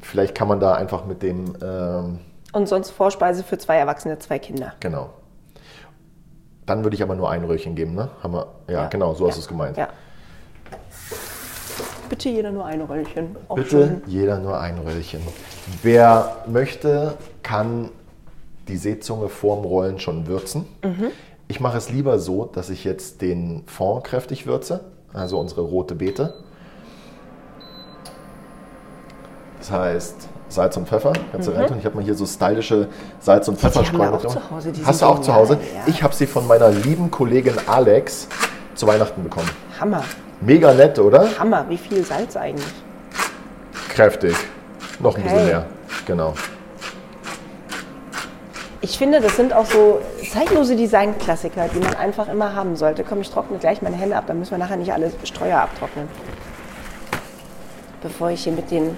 [0.00, 2.18] Vielleicht kann man da einfach mit dem, ähm,
[2.52, 4.72] Und sonst Vorspeise für zwei Erwachsene, zwei Kinder.
[4.80, 5.10] Genau.
[6.66, 8.10] Dann würde ich aber nur ein Röhrchen geben, ne?
[8.22, 8.86] Haben wir, ja, Ja.
[8.88, 9.36] genau, so hast Ja.
[9.36, 9.76] du es gemeint.
[9.76, 9.88] Ja.
[12.08, 13.36] Bitte jeder nur ein Röllchen.
[13.48, 14.02] Auch Bitte schön.
[14.06, 15.20] jeder nur ein Röllchen.
[15.82, 17.90] Wer möchte, kann
[18.66, 20.66] die Seezunge vorm Rollen schon würzen.
[20.82, 21.10] Mhm.
[21.50, 25.96] Ich mache es lieber so, dass ich jetzt den Fond kräftig würze, also unsere rote
[25.96, 26.32] Beete.
[29.58, 30.14] Das heißt
[30.48, 31.78] Salz und Pfeffer, kannst du rein tun.
[31.80, 32.86] Ich habe mal hier so stylische
[33.18, 33.66] Salz- und Mhm.
[34.72, 35.54] die Hast du auch zu Hause?
[35.74, 35.82] ja.
[35.88, 38.28] Ich habe sie von meiner lieben Kollegin Alex
[38.76, 39.50] zu Weihnachten bekommen.
[39.80, 40.04] Hammer.
[40.40, 41.36] Mega nett, oder?
[41.36, 41.66] Hammer.
[41.68, 42.72] Wie viel Salz eigentlich?
[43.88, 44.36] Kräftig.
[45.00, 45.46] Noch ein bisschen Okay.
[45.48, 45.66] mehr.
[46.06, 46.34] Genau.
[48.82, 53.04] Ich finde, das sind auch so zeitlose Designklassiker, die man einfach immer haben sollte.
[53.04, 56.08] Komm, ich trockne gleich meine Hände ab, dann müssen wir nachher nicht alle Streuer abtrocknen.
[58.02, 58.96] Bevor ich hier mit den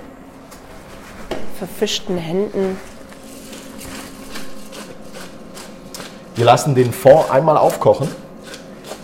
[1.58, 2.78] verfischten Händen.
[6.34, 8.08] Wir lassen den Fond einmal aufkochen,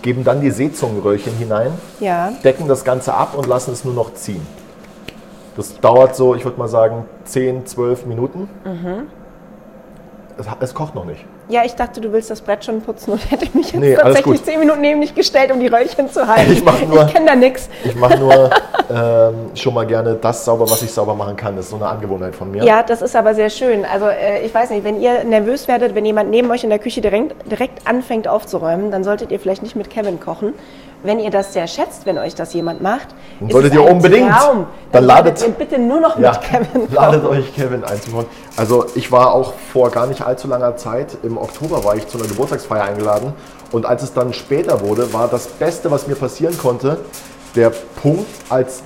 [0.01, 4.13] geben dann die Seezungenröhrchen hinein, Ja, decken das Ganze ab und lassen es nur noch
[4.13, 4.45] ziehen.
[5.55, 8.49] Das dauert so, ich würde mal sagen, 10, 12 Minuten.
[8.63, 9.07] Mhm.
[10.37, 11.25] Es, es kocht noch nicht.
[11.49, 14.43] Ja, ich dachte, du willst das Brett schon putzen und hätte mich jetzt Nee, tatsächlich
[14.43, 16.51] zehn Minuten neben dich gestellt, um die Röllchen zu halten.
[16.51, 17.69] Ich nur- Ich kenne da nichts.
[17.83, 18.49] Ich mache nur
[18.89, 21.55] ähm, schon mal gerne das sauber, was ich sauber machen kann.
[21.55, 22.63] Das ist so eine Angewohnheit von mir.
[22.63, 23.83] Ja, das ist aber sehr schön.
[23.85, 26.79] Also äh, ich weiß nicht, wenn ihr nervös werdet, wenn jemand neben euch in der
[26.79, 30.53] Küche direkt, direkt anfängt aufzuräumen, dann solltet ihr vielleicht nicht mit Kevin kochen.
[31.01, 33.07] Wenn ihr das sehr schätzt, wenn euch das jemand macht,
[33.39, 34.29] Dann solltet ihr ein unbedingt.
[34.31, 34.65] Traum.
[34.91, 36.87] Dann ladet- solltet ihr bitte nur noch Ja, mit Kevin kochen.
[36.93, 38.25] ladet euch Kevin einzubauen.
[38.57, 42.17] Also ich war auch vor gar nicht allzu langer Zeit, im Oktober war ich zu
[42.17, 43.33] einer Geburtstagsfeier eingeladen
[43.71, 46.97] und als es dann später wurde, war das Beste, was mir passieren konnte,
[47.55, 48.81] der Punkt, als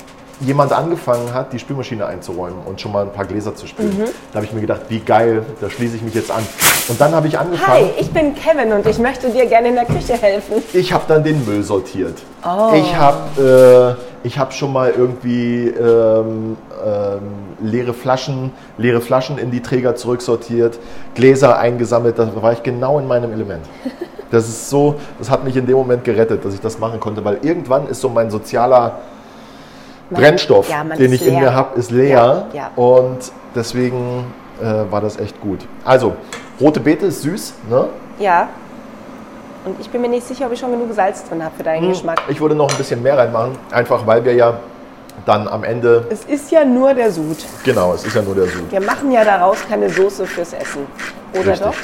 [0.45, 3.97] jemand angefangen hat, die Spülmaschine einzuräumen und schon mal ein paar Gläser zu spülen.
[3.97, 4.05] Mhm.
[4.31, 6.43] Da habe ich mir gedacht, wie geil, da schließe ich mich jetzt an.
[6.89, 9.75] Und dann habe ich Hi, angefangen, ich bin Kevin und ich möchte dir gerne in
[9.75, 10.63] der Küche helfen.
[10.73, 12.21] ich habe dann den Müll sortiert.
[12.45, 12.73] Oh.
[12.75, 17.21] Ich habe äh, ich hab schon mal irgendwie ähm, ähm,
[17.61, 20.79] leere, Flaschen, leere Flaschen in die Träger zurücksortiert,
[21.15, 22.19] Gläser eingesammelt.
[22.19, 23.65] Da war ich genau in meinem Element.
[24.31, 27.23] Das ist so, das hat mich in dem Moment gerettet, dass ich das machen konnte,
[27.23, 28.97] weil irgendwann ist so mein sozialer
[30.13, 32.47] Brennstoff, ja, den ich in mir habe, ist leer.
[32.53, 32.71] Ja, ja.
[32.75, 34.25] Und deswegen
[34.61, 35.59] äh, war das echt gut.
[35.83, 36.13] Also,
[36.59, 37.87] rote Beete ist süß, ne?
[38.19, 38.49] Ja.
[39.65, 41.89] Und ich bin mir nicht sicher, ob ich schon genug Salz drin habe für deinen
[41.89, 42.21] Geschmack.
[42.27, 44.57] Ich würde noch ein bisschen mehr reinmachen, einfach weil wir ja
[45.25, 47.37] dann am Ende, Es ist ja nur der Sud.
[47.63, 48.69] genau, es ist ja nur der Sud.
[48.71, 50.85] Wir machen ja daraus keine Soße fürs Essen.
[51.33, 51.59] Oder Richtig.
[51.61, 51.75] doch?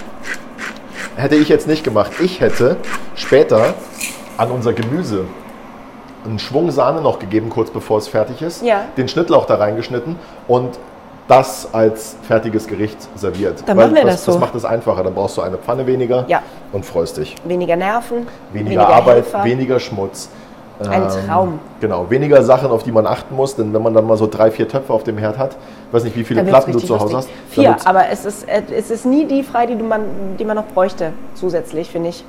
[1.16, 2.12] Hätte ich jetzt nicht gemacht.
[2.20, 2.78] Ich hätte
[3.16, 3.74] später
[4.38, 5.26] an unser Gemüse
[6.26, 8.82] einen Schwung Sahne noch gegeben, kurz bevor es fertig ist, Ja.
[8.98, 10.16] den Schnittlauch da reingeschnitten
[10.48, 10.78] und
[11.28, 13.64] das als fertiges Gericht serviert.
[13.68, 14.32] Dann machen wir das, das so.
[14.32, 15.04] Das macht es einfacher.
[15.04, 16.42] Dann brauchst du eine Pfanne weniger Ja.
[16.72, 17.36] und freust dich.
[17.46, 19.44] Weniger Nerven, Weniger, Arbeit, Helfer.
[19.44, 20.30] weniger Schmutz.
[20.80, 21.60] Ein Ähm, Traum.
[21.82, 24.50] Genau, weniger Sachen, auf die man achten muss, denn wenn man dann mal so drei,
[24.50, 25.52] vier Töpfe auf dem Herd hat,
[25.88, 27.26] ich weiß nicht, wie viele Platten du zu Hause hast.
[27.28, 27.36] lustig.
[27.50, 30.02] Vier, aber es ist, äh, es ist nie die frei, die, man,
[30.40, 32.24] die man noch bräuchte, zusätzlich, finde ich.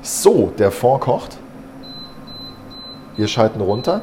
[0.00, 1.36] So, der Fond kocht.
[3.16, 4.02] Wir schalten runter.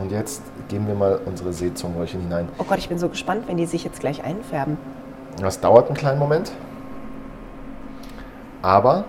[0.00, 2.48] Und jetzt geben wir mal unsere Seezungenröhrchen hinein.
[2.58, 4.78] Oh Gott, ich bin so gespannt, wenn die sich jetzt gleich einfärben.
[5.40, 6.52] Das dauert einen kleinen Moment.
[8.62, 9.04] Aber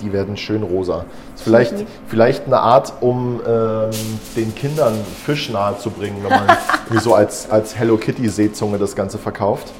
[0.00, 1.04] die werden schön rosa.
[1.34, 1.74] Ist vielleicht,
[2.06, 3.90] vielleicht eine Art, um ähm,
[4.36, 4.94] den Kindern
[5.24, 6.56] Fisch nahe zu bringen, wenn man
[7.00, 9.72] so als, als Hello Kitty Seezunge das Ganze verkauft.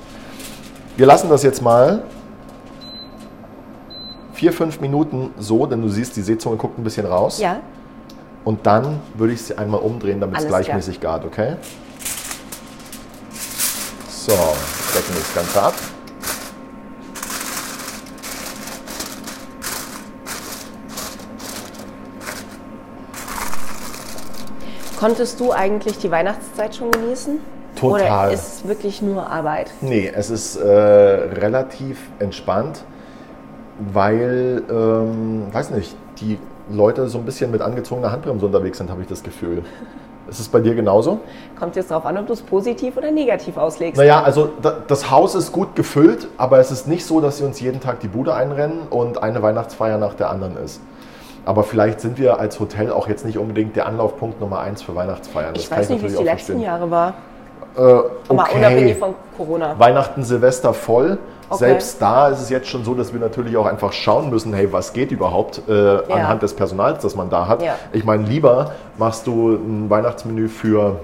[0.97, 2.03] Wir lassen das jetzt mal
[4.35, 7.39] vier, fünf Minuten so, denn du siehst, die Seezunge guckt ein bisschen raus.
[7.41, 7.61] Ja,
[8.45, 11.57] Und dann würde ich sie einmal umdrehen, damit es gleichmäßig gart, okay?
[14.09, 15.75] So, decken wir das Ganze ab.
[25.05, 27.39] konntest du eigentlich die Weihnachtszeit schon genießen?
[27.77, 28.29] Total.
[28.29, 29.71] Oder ist es wirklich nur Arbeit?
[29.83, 32.85] Nee, es ist äh, relativ entspannt,
[33.79, 36.39] weil, ähm, weiß nicht, die
[36.71, 39.65] Leute so ein bisschen mit angezogener Handbremse unterwegs sind, habe ich das Gefühl.
[40.29, 41.21] Ist es bei dir genauso?
[41.59, 43.99] Kommt jetzt darauf an, ob du es positiv oder negativ auslegst.
[43.99, 47.45] Naja, also da, das Haus ist gut gefüllt, aber es ist nicht so, dass sie
[47.45, 50.81] uns jeden Tag die Bude einrennen und eine Weihnachtsfeier nach der anderen ist.
[51.45, 54.95] Aber vielleicht sind wir als Hotel auch jetzt nicht unbedingt der Anlaufpunkt Nummer eins für
[54.95, 55.53] Weihnachtsfeiern.
[55.53, 56.61] Das ich kann weiß nicht, wie es die letzten.
[56.61, 57.15] Jahre war.
[57.77, 58.57] Äh, Aber okay.
[58.59, 59.79] unabhängig von Corona.
[59.79, 61.19] Weihnachten, Silvester voll.
[61.51, 61.59] Okay.
[61.59, 64.73] Selbst da ist es jetzt schon so, dass wir natürlich auch einfach schauen müssen, hey,
[64.73, 67.63] was geht überhaupt äh, anhand des Personals, das man da hat.
[67.63, 67.75] Ja.
[67.93, 70.97] Ich meine, lieber machst du ein Weihnachtsmenü für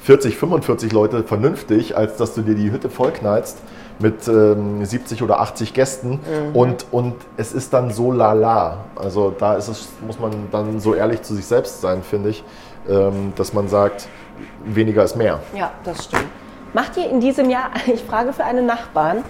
[0.00, 3.58] 40, 45 Leute vernünftig, als dass du dir die Hütte vollknallst
[3.98, 6.56] mit ähm, 70 oder 80 Gästen Mhm.
[6.56, 8.78] und, und es ist dann so lala.
[8.96, 12.42] Also da ist es, muss man dann so ehrlich zu sich selbst sein, finde ich,
[12.88, 14.08] ähm, dass man sagt,
[14.64, 15.40] weniger ist mehr.
[15.54, 16.26] Ja, das stimmt.
[16.72, 19.24] Macht ihr in diesem Jahr, ich frage für einen Nachbarn,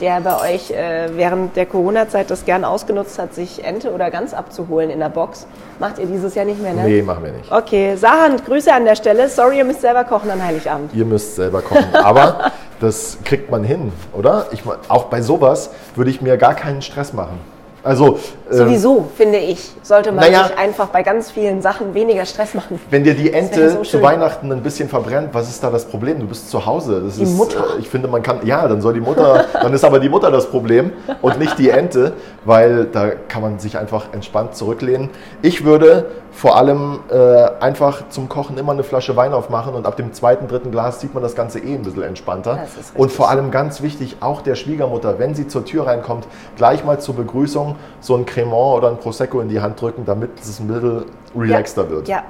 [0.00, 4.34] der bei euch äh, während der Corona-Zeit das gern ausgenutzt hat, sich Ente oder Gans
[4.34, 5.46] abzuholen in der Box,
[5.78, 6.84] macht ihr dieses Jahr nicht mehr, ne?
[6.84, 7.50] Nee, machen wir nicht.
[7.50, 9.28] Okay, Sahan, Grüße an der Stelle.
[9.28, 10.92] Sorry, ihr müsst selber kochen an Heiligabend.
[10.94, 11.94] Ihr müsst selber kochen.
[11.94, 12.50] Aber
[12.80, 14.46] das kriegt man hin, oder?
[14.50, 17.38] Ich, auch bei sowas würde ich mir gar keinen Stress machen.
[17.84, 18.18] Also,
[18.50, 20.44] ähm, Sowieso, finde ich, sollte man naja.
[20.48, 22.80] sich einfach bei ganz vielen Sachen weniger Stress machen.
[22.88, 24.00] wenn dir die Ente so zu.
[24.02, 26.18] Weihnachten ein bisschen verbrennt, was ist da das Problem?
[26.20, 27.02] Du bist zu Hause.
[27.04, 27.58] Das Die ist, Mutter.
[27.76, 30.30] äh, Ich finde, man kann, ja, dann soll die Mutter, dann ist aber die Mutter
[30.30, 32.14] das Problem und nicht die Ente,
[32.46, 35.10] weil da kann man sich einfach entspannt zurücklehnen.
[35.42, 39.96] Ich würde vor allem äh, einfach zum Kochen immer eine Flasche Wein aufmachen und ab
[39.96, 42.58] dem zweiten, dritten Glas sieht man das Ganze eh ein bisschen entspannter.
[42.94, 46.98] Und vor allem ganz wichtig, auch der Schwiegermutter, wenn sie zur Tür reinkommt, gleich mal
[46.98, 50.66] zur Begrüßung so ein Cremant oder ein Prosecco in die Hand drücken, damit es ein
[50.66, 51.04] bisschen
[51.36, 52.08] relaxter wird.
[52.08, 52.24] Ja,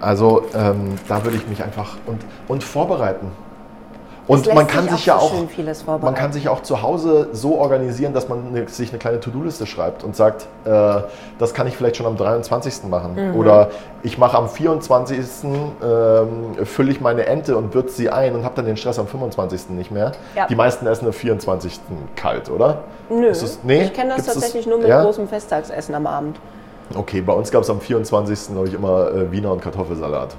[0.00, 3.30] Also ähm, da würde ich mich einfach und, und vorbereiten.
[4.28, 7.28] Und man kann sich auch ja so auch, vieles man kann sich auch zu Hause
[7.32, 11.00] so organisieren, dass man eine, sich eine kleine To-Do-Liste schreibt und sagt, äh,
[11.38, 12.84] das kann ich vielleicht schon am 23.
[12.90, 13.30] machen.
[13.30, 13.36] Mhm.
[13.36, 13.70] Oder
[14.02, 15.18] ich mache am 24.
[15.82, 19.06] Ähm, fülle ich meine Ente und würze sie ein und habe dann den Stress am
[19.06, 19.70] 25.
[19.70, 20.12] nicht mehr.
[20.36, 20.46] Ja.
[20.46, 21.80] Die meisten essen am 24.
[22.14, 22.82] kalt, oder?
[23.08, 23.28] nö.
[23.28, 23.84] Ist es- nee?
[23.84, 25.02] ich kenne das Gibt's tatsächlich nur mit ja?
[25.02, 26.36] großem Festtagsessen am Abend.
[26.94, 28.52] Okay, bei uns gab es am 24.
[28.52, 30.34] glaube ich immer äh, Wiener und Kartoffelsalat.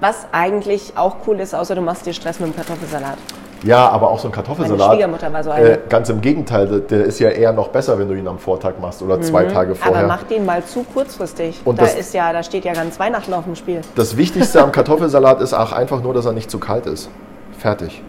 [0.00, 3.16] Was eigentlich auch cool ist, außer du machst dir Stress mit dem Kartoffelsalat.
[3.64, 4.92] Ja, aber auch so ein Meine Kartoffelsalat.
[4.92, 5.70] Schwiegermutter war so eine.
[5.70, 8.74] Äh, ganz im Gegenteil, der- ist ja eher noch besser, wenn du ihn am Vortag
[8.80, 10.04] machst oder zwei Tage vorher.
[10.04, 10.10] Mhm.
[10.10, 11.60] Aber mach den mal zu kurzfristig.
[11.64, 13.80] Und da das- ist ja, da steht ja ganz Weihnachten auf dem Spiel.
[13.96, 17.10] das Wichtigste am Kartoffelsalat ist auch einfach nur, dass er nicht zu kalt ist.
[17.58, 18.00] Fertig.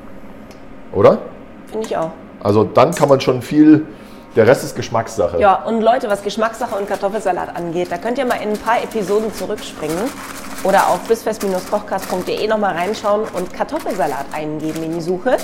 [0.94, 1.18] Oder?
[1.72, 2.12] Finde ich auch.
[2.44, 3.88] Also dann kann man schon viel.
[4.36, 5.40] Der Rest ist Geschmackssache.
[5.40, 8.82] Ja, und Leute, was Geschmackssache und Kartoffelsalat angeht, da könnt ihr mal in ein paar
[8.84, 9.98] Episoden zurückspringen
[10.64, 15.38] oder auf bisfest-kochkast.de nochmal reinschauen und Kartoffelsalat eingeben in die Suche.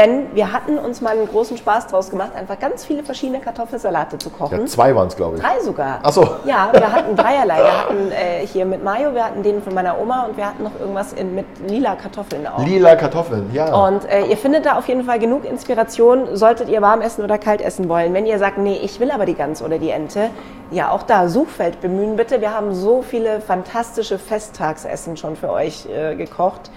[0.00, 4.16] Denn wir hatten uns mal einen großen Spaß draus gemacht, einfach ganz viele verschiedene Kartoffelsalate
[4.16, 4.60] zu kochen.
[4.60, 5.42] Ja, zwei waren es, glaube ich.
[5.42, 6.00] Drei sogar.
[6.02, 6.22] Ach so.
[6.46, 7.58] Ja, wir hatten dreierlei.
[7.58, 10.62] Wir hatten äh, hier mit Mayo, wir hatten den von meiner Oma und wir hatten
[10.62, 12.64] noch irgendwas in, mit lila Kartoffeln auch.
[12.64, 13.74] Lila Kartoffeln, ja.
[13.74, 17.36] Und äh, ihr findet da auf jeden Fall genug Inspiration, solltet ihr warm essen oder
[17.36, 18.14] kalt essen wollen.
[18.14, 20.30] Wenn ihr sagt, nee, ich will aber die Gans oder die Ente,
[20.70, 22.40] ja, auch da Suchfeld bemühen bitte.
[22.40, 26.70] Wir haben so viele fantastische Festtagsessen schon für euch äh, gekocht.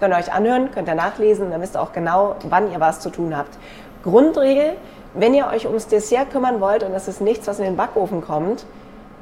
[0.00, 3.00] Könnt ihr euch anhören, könnt ihr nachlesen, dann wisst ihr auch genau, wann ihr was
[3.00, 3.56] zu tun habt.
[4.02, 4.72] Grundregel,
[5.14, 8.20] wenn ihr euch ums Dessert kümmern wollt und es ist nichts, was in den Backofen
[8.20, 8.66] kommt,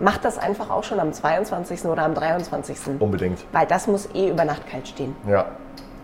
[0.01, 1.85] macht das einfach auch schon am 22.
[1.85, 2.77] oder am 23.
[2.99, 3.39] Unbedingt.
[3.53, 5.15] Weil das muss eh über Nacht kalt stehen.
[5.29, 5.45] Ja.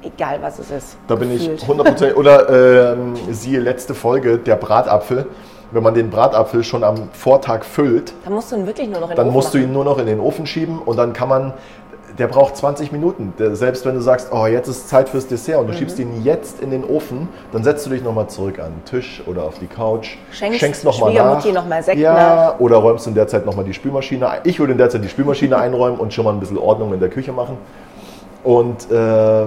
[0.02, 0.96] Egal was es ist.
[1.08, 1.80] Da bin ich Gefühlt.
[1.86, 5.26] 100% oder ähm, siehe letzte Folge, der Bratapfel.
[5.72, 9.10] Wenn man den Bratapfel schon am Vortag füllt, Da musst du ihn wirklich nur noch
[9.10, 9.68] in den dann Ofen musst du machen.
[9.68, 11.54] ihn nur noch in den Ofen schieben und dann kann man,
[12.18, 13.32] der braucht 20 Minuten.
[13.38, 15.60] Der, selbst wenn du sagst, oh, jetzt ist Zeit fürs Dessert Mhm.
[15.60, 18.72] und du schiebst ihn jetzt in den Ofen, dann setzt du dich nochmal zurück an
[18.72, 21.62] den Tisch oder auf die Couch, Schenkst noch mal Schwiegermutti nach.
[21.62, 24.40] noch mal Sekt ja, oder räumst in der Zeit nochmal die Spülmaschine ein.
[24.44, 27.00] Ich würde in der Zeit die Spülmaschine einräumen und schon mal ein bisschen Ordnung in
[27.00, 27.56] der Küche machen.
[28.42, 29.44] Und äh,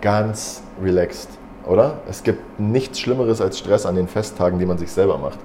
[0.00, 1.28] ganz relaxed,
[1.66, 1.94] oder?
[2.08, 5.38] Es gibt nichts Schlimmeres als Stress an den Festtagen, die man sich selber macht.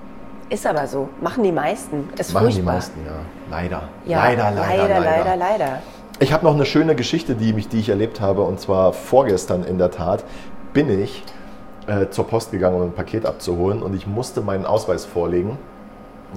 [0.49, 1.09] Ist aber so.
[1.21, 2.07] Machen die meisten.
[2.17, 2.61] Ist Machen furchtbar.
[2.61, 3.11] die meisten, ja.
[3.49, 3.81] Leider.
[4.05, 5.69] Ja, leider, leider, leider, leider, leider.
[6.19, 9.65] Ich habe noch eine schöne Geschichte, die, mich, die ich erlebt habe, und zwar vorgestern
[9.65, 10.23] in der Tat
[10.73, 11.23] bin ich
[11.87, 15.57] äh, zur Post gegangen, um ein Paket abzuholen und ich musste meinen Ausweis vorlegen.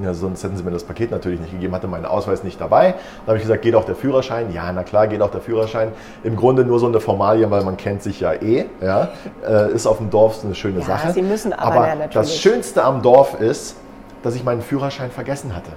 [0.02, 2.94] Ja, sonst hätten sie mir das Paket natürlich nicht gegeben, hatte meinen Ausweis nicht dabei.
[3.24, 4.52] Da habe ich gesagt, geht auch der Führerschein?
[4.52, 5.92] Ja, na klar, geht auch der Führerschein.
[6.22, 8.66] Im Grunde nur so eine Formalie, weil man kennt sich ja eh.
[8.80, 9.08] Ja?
[9.48, 11.12] Äh, ist auf dem Dorf so eine schöne Ja, Sache.
[11.12, 12.14] sie müssen aber, aber ja, natürlich.
[12.14, 13.76] das Schönste am Dorf ist,
[14.22, 15.70] dass ich meinen Führerschein vergessen hatte.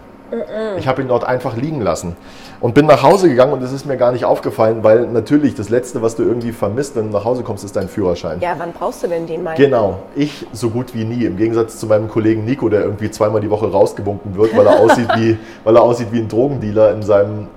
[0.78, 2.16] Ich habe ihn dort einfach liegen lassen
[2.62, 5.70] und bin nach Hause gegangen und es ist mir gar nicht aufgefallen, weil natürlich das
[5.70, 8.40] Letzte, was du irgendwie vermisst, wenn du nach Hause kommst, ist dein Führerschein.
[8.40, 9.56] Ja, wann brauchst du denn den mal?
[9.56, 11.26] Genau, ich so gut wie nie.
[11.26, 14.80] Im Gegensatz zu meinem Kollegen Nico, der irgendwie zweimal die Woche rausgewunken wird, weil er
[14.80, 17.48] aussieht wie, weil er aussieht wie ein Drogendealer in seinem,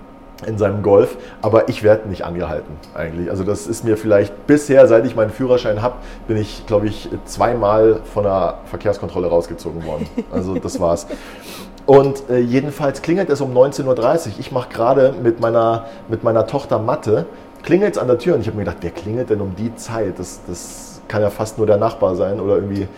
[0.46, 1.16] in seinem Golf.
[1.42, 3.30] Aber ich werde nicht angehalten eigentlich.
[3.30, 7.08] Also das ist mir vielleicht bisher, seit ich meinen Führerschein habe, bin ich, glaube ich,
[7.26, 10.08] zweimal von der Verkehrskontrolle rausgezogen worden.
[10.32, 11.06] Also das war's.
[11.86, 14.32] Und äh, jedenfalls klingelt es um 19.30 Uhr.
[14.38, 17.26] Ich mache gerade mit meiner, mit meiner Tochter Mathe,
[17.62, 19.74] klingelt es an der Tür und ich habe mir gedacht, wer klingelt denn um die
[19.76, 20.18] Zeit?
[20.18, 22.88] Das, das kann ja fast nur der Nachbar sein oder irgendwie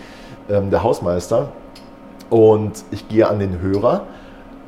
[0.48, 1.48] ähm, der Hausmeister.
[2.30, 4.02] Und ich gehe an den Hörer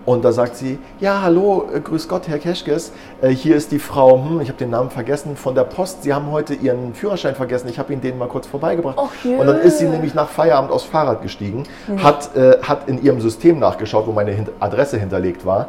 [0.09, 3.79] und da sagt sie, ja, hallo, äh, grüß Gott, Herr Keschkes, äh, hier ist die
[3.79, 6.03] Frau, hm, ich habe den Namen vergessen, von der Post.
[6.03, 8.99] Sie haben heute Ihren Führerschein vergessen, ich habe Ihnen den mal kurz vorbeigebracht.
[9.23, 9.37] Jö.
[9.37, 11.65] und dann ist sie nämlich nach Feierabend aufs Fahrrad gestiegen,
[12.03, 15.67] hat, äh, hat in ihrem System nachgeschaut, wo meine Adresse hinterlegt war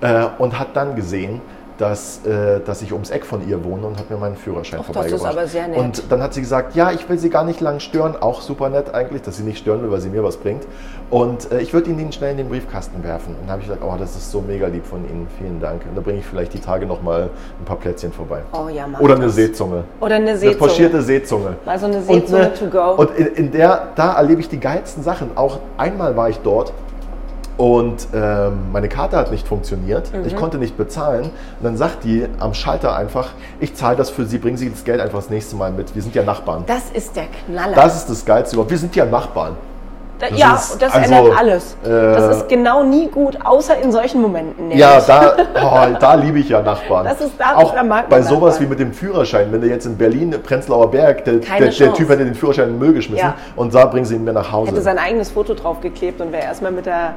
[0.00, 1.40] äh, und hat dann gesehen,
[1.78, 4.86] dass, äh, dass ich ums Eck von ihr wohne und hat mir meinen Führerschein Och,
[4.92, 5.36] das ist vorbeigebracht.
[5.38, 5.78] aber sehr nett.
[5.78, 8.68] Und dann hat sie gesagt, ja, ich will Sie gar nicht lang stören, auch super
[8.68, 10.66] nett eigentlich, dass sie nicht stören will, weil sie mir was bringt.
[11.10, 13.30] Und äh, ich würde Ihnen den schnell in den Briefkasten werfen.
[13.34, 15.82] Und dann habe ich gesagt, oh, das ist so mega lieb von Ihnen, vielen Dank.
[15.88, 18.42] Und da bringe ich vielleicht die Tage nochmal ein paar Plätzchen vorbei.
[18.52, 19.36] Oh ja, mach Oder eine das.
[19.36, 19.84] Seezunge.
[20.00, 20.58] Oder eine Eine Seezunge.
[20.68, 21.56] pochierte Seezunge.
[21.64, 22.94] Mal so eine Seezunge ne- to go.
[23.00, 25.30] und in, in der, da erlebe ich die geilsten Sachen.
[25.36, 26.72] Auch einmal war ich dort
[27.58, 30.14] Und ähm, meine Karte hat nicht funktioniert.
[30.14, 30.24] Mhm.
[30.26, 31.24] Ich konnte nicht bezahlen.
[31.24, 31.30] Und
[31.64, 35.00] dann sagt die am Schalter einfach, ich zahle das für Sie, bringen Sie das Geld
[35.00, 35.92] einfach das nächste Mal mit.
[35.94, 36.62] Wir sind ja Nachbarn.
[36.68, 37.74] Das ist der Knaller.
[37.74, 38.70] Das ist das Geilste überhaupt.
[38.70, 39.56] Wir sind ja Nachbarn.
[40.20, 41.76] Da- das ja, ist- das also, ändert alles.
[41.84, 44.62] äh, das ist genau nie gut, außer in solchen Momenten.
[44.68, 44.78] nämlich.
[44.80, 47.04] Ja, da, oh, da liebe ich ja Nachbarn.
[47.06, 48.60] Das ist da- auch da mag bei sowas Nachbarn.
[48.60, 49.50] wie mit dem Führerschein.
[49.52, 51.92] Wenn du jetzt in Berlin, Prenzlauer Berg, der, der, der.
[51.94, 53.34] Typ hätte den Führerschein in den Müll geschmissen Ja.
[53.56, 54.70] und da bringen sie ihn mir nach Hause.
[54.72, 57.14] hätte sein eigenes Foto draufgeklebt und wäre erstmal mit der,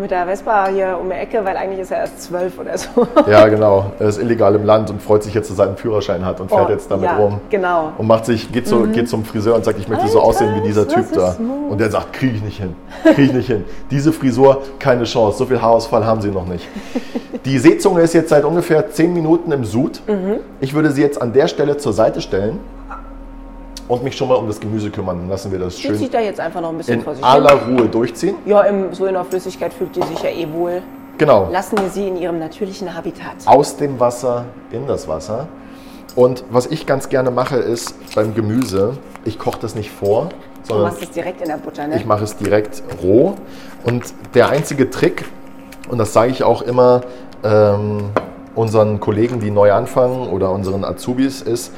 [0.00, 3.06] mit der Vespa hier um die Ecke, weil eigentlich ist er erst zwölf oder so.
[3.26, 3.92] Ja, genau.
[3.98, 6.48] Er ist illegal im Land und freut sich jetzt, dass er seinen Führerschein hat und
[6.48, 7.40] fährt Oh, jetzt damit ja, rum.
[7.50, 7.92] genau.
[7.98, 10.54] Und macht sich, geht, so, geht zum Friseur und sagt, ich möchte so Alter, aussehen
[10.56, 11.32] wie dieser Typ da.
[11.32, 11.70] smooth.
[11.72, 12.74] Und der sagt, kriege ich nicht hin.
[13.02, 13.64] Kriege ich nicht hin.
[13.90, 15.38] Diese Frisur, keine Chance.
[15.38, 16.68] So viel Haarausfall haben sie noch nicht.
[17.44, 20.00] Die Seezunge ist jetzt seit ungefähr 10 Minuten im Sud.
[20.06, 20.36] Mhm.
[20.60, 22.58] Ich würde sie jetzt an der Stelle zur Seite stellen
[23.88, 25.18] und mich schon mal um das Gemüse kümmern.
[25.18, 27.14] Dann lassen wir das Die schön zieht da jetzt einfach noch ein bisschen in vor
[27.14, 27.78] sich aller hin.
[27.78, 28.36] Ruhe durchziehen.
[28.46, 30.82] Ja, im, so in der Flüssigkeit fühlt die sich ja eh wohl.
[31.18, 31.48] Genau.
[31.52, 33.36] Lassen wir sie in ihrem natürlichen Habitat.
[33.46, 35.46] aus dem Wasser in das Wasser.
[36.16, 40.28] Und was ich ganz gerne mache, ist beim Gemüse, ich koche das nicht vor,
[40.62, 41.96] Du sondern machst es direkt in der Butter, ne?
[41.96, 43.34] ich mache es direkt roh.
[43.84, 45.24] Und der einzige Trick,
[45.88, 47.02] und das sage ich auch immer
[47.44, 48.10] ähm,
[48.54, 51.72] unseren Kollegen, die neu anfangen oder unseren Azubis, ist,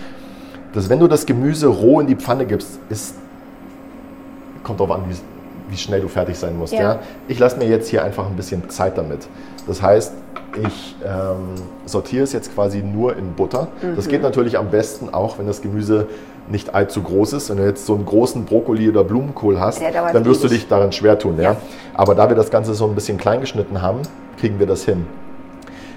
[0.77, 3.15] dass wenn du das Gemüse roh in die Pfanne gibst, ist,
[4.63, 5.17] kommt darauf an, wie,
[5.71, 6.75] wie schnell du fertig sein musst.
[6.75, 6.81] Ja.
[6.81, 6.99] Ja.
[7.29, 9.27] Ich lasse mir jetzt hier einfach ein bisschen Zeit damit.
[9.67, 10.13] Das heißt,
[10.63, 11.55] ich ähm,
[11.87, 13.69] sortiere es jetzt quasi nur in Butter.
[13.81, 13.97] Mhm.
[13.97, 16.09] Das geht natürlich am besten auch, wenn das Gemüse
[16.51, 17.49] nicht allzu groß ist.
[17.49, 20.93] Wenn du jetzt so einen großen Brokkoli oder Blumenkohl hast, dann wirst du dich daran
[20.93, 21.37] schwer tun.
[21.39, 21.53] Ja?
[21.53, 21.57] Ja.
[21.95, 24.03] Aber da wir das Ganze so ein bisschen klein geschnitten haben,
[24.39, 25.07] kriegen wir das hin.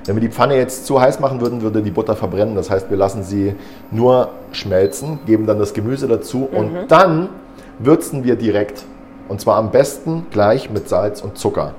[0.10, 2.56] Wenn wir die Pfanne jetzt zu heiß machen würden, würde die Butter verbrennen.
[2.56, 3.54] Das heißt, wir lassen sie
[3.92, 6.58] nur schmelzen, geben dann das Gemüse dazu Mhm.
[6.58, 7.30] und dann
[7.78, 8.86] würzen wir direkt.
[9.28, 11.74] Und zwar am besten gleich mit Salz und Zucker.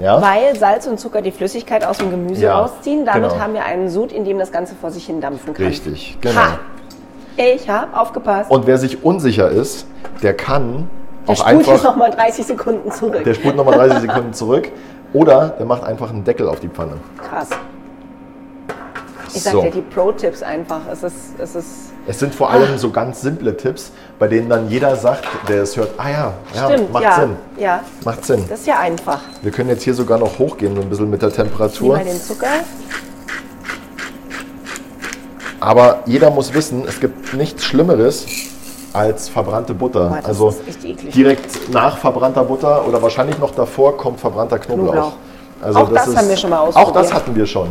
[0.00, 0.22] Ja?
[0.22, 3.04] Weil Salz und Zucker die Flüssigkeit aus dem Gemüse Ja, rausziehen.
[3.04, 3.42] Damit genau.
[3.42, 5.66] haben wir einen Sud, in dem das Ganze vor sich hin dampfen kann.
[5.66, 6.36] Richtig, genau.
[6.40, 6.58] Ha!
[7.36, 8.48] Ich habe aufgepasst.
[8.48, 9.86] Und wer sich unsicher ist,
[10.22, 10.88] der kann
[11.26, 13.24] der auch spult jetzt einfach, nochmal 30 Sekunden zurück.
[13.24, 14.68] der spult nochmal 30 Sekunden zurück
[15.12, 16.92] oder der macht einfach einen Deckel auf die Pfanne.
[17.28, 17.48] Krass.
[19.34, 19.62] Ich sag So.
[19.62, 20.80] dir die Pro-Tipps einfach.
[20.90, 21.66] Es ist, es ist
[22.06, 25.76] Es sind vor allem so ganz simple Tipps, bei denen dann jeder sagt, der es
[25.76, 27.36] hört, ah ja, ja stimmt, macht ja, Sinn.
[27.56, 27.80] ja.
[28.04, 28.44] Macht Sinn.
[28.48, 29.20] Das ist ja einfach.
[29.42, 31.94] Wir können jetzt hier sogar noch hochgehen, so ein bisschen mit der Temperatur.
[31.96, 32.46] bei den Zucker.
[35.60, 38.26] Aber jeder muss wissen, es gibt nichts Schlimmeres
[38.92, 40.08] als verbrannte Butter.
[40.08, 40.54] Boah, das also
[41.14, 44.92] direkt nach verbrannter Butter oder wahrscheinlich noch davor kommt verbrannter Knoblauch.
[44.92, 45.12] Knoblauch.
[45.62, 47.14] Also Auch das haben wir schon mal Auch das ausprobiert.
[47.14, 47.68] hatten wir schon.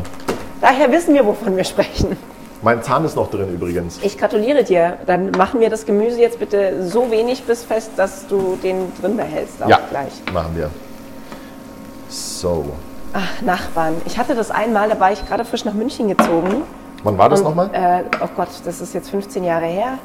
[0.62, 2.16] Daher wissen wir, wovon wir sprechen.
[2.62, 4.00] Mein Zahn ist noch drin übrigens.
[4.04, 5.00] Ich gratuliere dir.
[5.08, 9.18] Dann machen wir das Gemüse jetzt bitte so wenig bis fest, dass du den drin
[9.18, 9.64] behältst.
[9.64, 10.12] Auch ja, gleich.
[10.32, 10.70] machen wir.
[12.08, 12.66] So.
[13.14, 13.96] Ach, Nachbarn.
[14.06, 16.62] Ich hatte das einmal, da war ich gerade frisch nach München gezogen.
[17.04, 17.70] Wann war das nochmal?
[17.74, 19.98] Äh, oh Gott, das ist jetzt 15 Jahre her.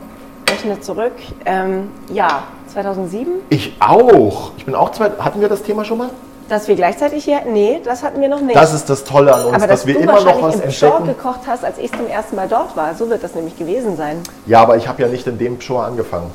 [0.48, 1.12] Rechne zurück.
[1.44, 3.32] Ähm, ja, 2007.
[3.50, 4.52] Ich auch.
[4.56, 5.10] Ich bin auch zwei.
[5.18, 6.10] Hatten wir das Thema schon mal?
[6.48, 7.40] Dass wir gleichzeitig hier.
[7.44, 8.54] Nee, das hatten wir noch nicht.
[8.56, 11.06] Das ist das Tolle an uns, Aber dass dass wir immer noch was im entdecken.
[11.06, 12.94] gekocht hast, als ich zum ersten Mal dort war.
[12.94, 14.22] So wird das nämlich gewesen sein.
[14.46, 16.30] Ja, aber ich habe ja nicht in dem Show angefangen.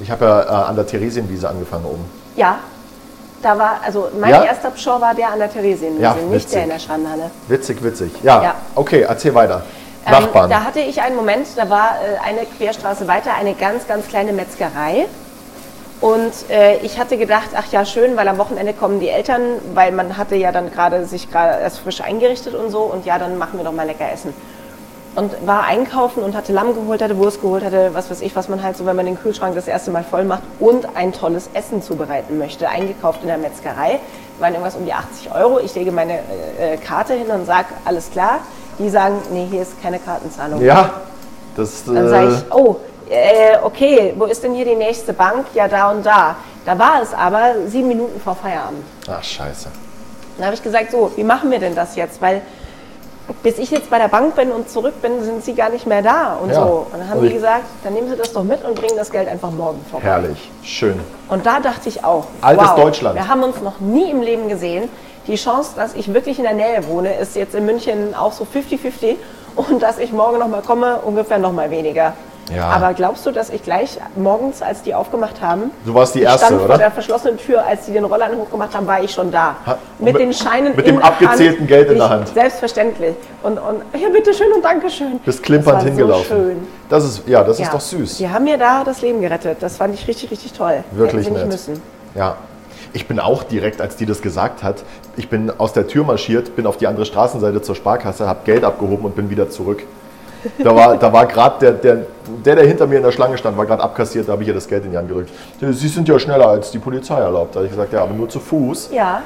[0.00, 2.04] Ich habe ja äh, an der Theresienwiese angefangen oben.
[2.36, 2.56] Ja,
[3.42, 4.44] da war, also mein Ja?
[4.44, 6.50] erster Pschorr war der an der Theresienwiese, Ja, nicht witzig.
[6.52, 7.30] der in der Schrannhalle.
[7.48, 8.12] Witzig, witzig.
[8.22, 8.54] Ja, Ja.
[8.74, 9.62] okay, erzähl weiter.
[10.06, 10.50] Ähm, Nachbarn.
[10.50, 14.32] da hatte ich einen Moment, da war äh, eine Querstraße weiter eine ganz, ganz kleine
[14.34, 15.06] Metzgerei.
[16.00, 19.42] Und äh, ich hatte gedacht, ach ja, schön, weil am Wochenende kommen die Eltern,
[19.74, 22.80] weil man hatte ja dann gerade sich gerade erst frisch eingerichtet und so.
[22.80, 24.32] Und ja, dann machen wir doch mal lecker essen.
[25.14, 28.48] Und war einkaufen und hatte Lamm geholt, hatte Wurst geholt, hatte was weiß ich, was
[28.48, 31.50] man halt so, wenn man den Kühlschrank das erste Mal voll macht und ein tolles
[31.52, 32.68] Essen zubereiten möchte.
[32.68, 33.98] Eingekauft in der Metzgerei,
[34.38, 35.58] waren irgendwas um die 80 Euro.
[35.58, 36.20] Ich lege meine
[36.58, 38.38] äh, äh, Karte hin und sage, alles klar.
[38.78, 40.62] Die sagen, nee, hier ist keine Kartenzahlung.
[40.62, 40.90] ja,
[41.56, 41.84] das.
[41.84, 42.76] Dann äh, sage ich, oh,
[43.10, 45.46] äh, okay, wo ist denn hier die nächste Bank?
[45.54, 46.36] Ja, da und da.
[46.64, 48.84] Da war es aber sieben Minuten vor Feierabend.
[49.08, 49.68] Ach, scheiße.
[50.36, 52.20] Dann habe ich gesagt, so, wie machen wir denn das jetzt?
[52.22, 52.42] Weil
[53.42, 56.02] bis ich jetzt bei der Bank bin und zurück bin, sind sie gar nicht mehr
[56.02, 56.54] da und Ja.
[56.56, 56.86] so.
[56.92, 59.10] Und dann haben Und die gesagt, dann nehmen Sie das doch mit und bringen das
[59.10, 60.06] Geld einfach morgen vorbei.
[60.06, 60.98] Herrlich, schön.
[61.28, 63.14] Und da dachte ich auch, Altes wow, Deutschland.
[63.16, 64.88] wir haben uns noch nie im Leben gesehen.
[65.26, 68.44] Die Chance, dass ich wirklich in der Nähe wohne, ist jetzt in München auch so
[68.44, 69.16] 50-50
[69.56, 72.14] und dass ich morgen noch mal komme, ungefähr noch mal weniger.
[72.54, 72.68] Ja.
[72.68, 76.46] Aber glaubst du, dass ich gleich morgens, als die aufgemacht haben, Du warst die Erste,
[76.46, 76.66] stand oder?
[76.68, 79.56] vor der verschlossenen Tür, als die den Roller hochgemacht haben, war ich schon da.
[79.66, 81.68] Ha- mit, mit- den Scheinen mit dem in der abgezählten Hand.
[81.68, 82.28] Geld in der Ich- Hand.
[82.28, 83.14] Selbstverständlich.
[83.42, 85.18] Und, und ja, bitteschön und Dankeschön.
[85.24, 86.24] Bist klimpernd hingelaufen.
[86.28, 86.66] So schön.
[86.88, 87.66] Das ist, ja, das Ja.
[87.66, 88.16] ist doch süß.
[88.18, 89.58] Die haben mir da das Leben gerettet.
[89.60, 90.82] Das fand ich richtig, richtig toll.
[90.90, 91.52] Wirklich Hätten sie nicht nett.
[91.52, 91.82] müssen.
[92.14, 92.36] Ja.
[92.92, 94.82] Ich bin auch direkt, als die das gesagt hat,
[95.16, 98.64] ich bin aus der Tür marschiert, bin auf die andere Straßenseite zur Sparkasse, habe Geld
[98.64, 99.84] abgehoben und bin wieder zurück.
[100.58, 102.06] Da war, da war gerade der, der,
[102.44, 104.54] der, der hinter mir in der Schlange stand, war gerade abkassiert, da habe ich ihr
[104.54, 105.30] das Geld in die Hand gerückt.
[105.60, 107.54] Sie sind ja schneller als die Polizei erlaubt.
[107.54, 109.22] Da habe ich gesagt, ja, aber nur zu Fuß Ja.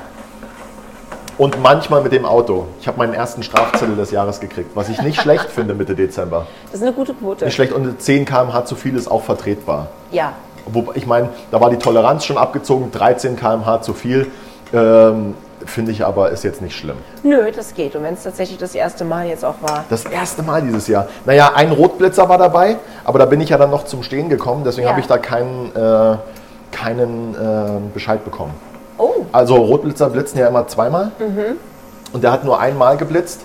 [1.39, 2.67] und manchmal mit dem Auto.
[2.81, 6.47] Ich habe meinen ersten Strafzettel des Jahres gekriegt, was ich nicht schlecht finde Mitte Dezember.
[6.71, 7.45] Das ist eine gute Quote.
[7.45, 9.89] Nicht schlecht und 10 km/h zu viel ist auch vertretbar.
[10.11, 10.33] Ja.
[10.67, 14.27] Wobei, ich meine, da war die Toleranz schon abgezogen, 13 km/h zu viel.
[14.73, 15.35] Ähm,
[15.67, 16.97] Finde ich aber, ist jetzt nicht schlimm.
[17.23, 17.97] Nö, das geht.
[17.97, 19.85] Und wenn es tatsächlich das erste Mal jetzt auch war.
[19.89, 21.09] Das erste Mal dieses Jahr.
[21.25, 24.63] Naja, ein Rotblitzer war dabei, aber da bin ich ja dann noch zum Stehen gekommen,
[24.65, 24.91] deswegen Ja.
[24.91, 26.17] habe ich da keinen, äh,
[26.71, 28.53] keinen äh, Bescheid bekommen.
[28.99, 31.11] Oh, Also Rotblitzer blitzen ja immer zweimal
[32.13, 33.41] und der hat nur einmal geblitzt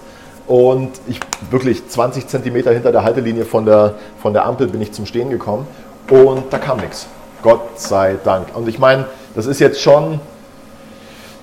[0.46, 4.92] und ich wirklich 20 Zentimeter hinter der Haltelinie von der, von der Ampel bin ich
[4.92, 5.66] zum Stehen gekommen
[6.10, 7.08] und da kam nichts.
[7.42, 8.48] Gott sei Dank.
[8.54, 9.06] Und ich meine,
[9.36, 10.20] das ist jetzt schon,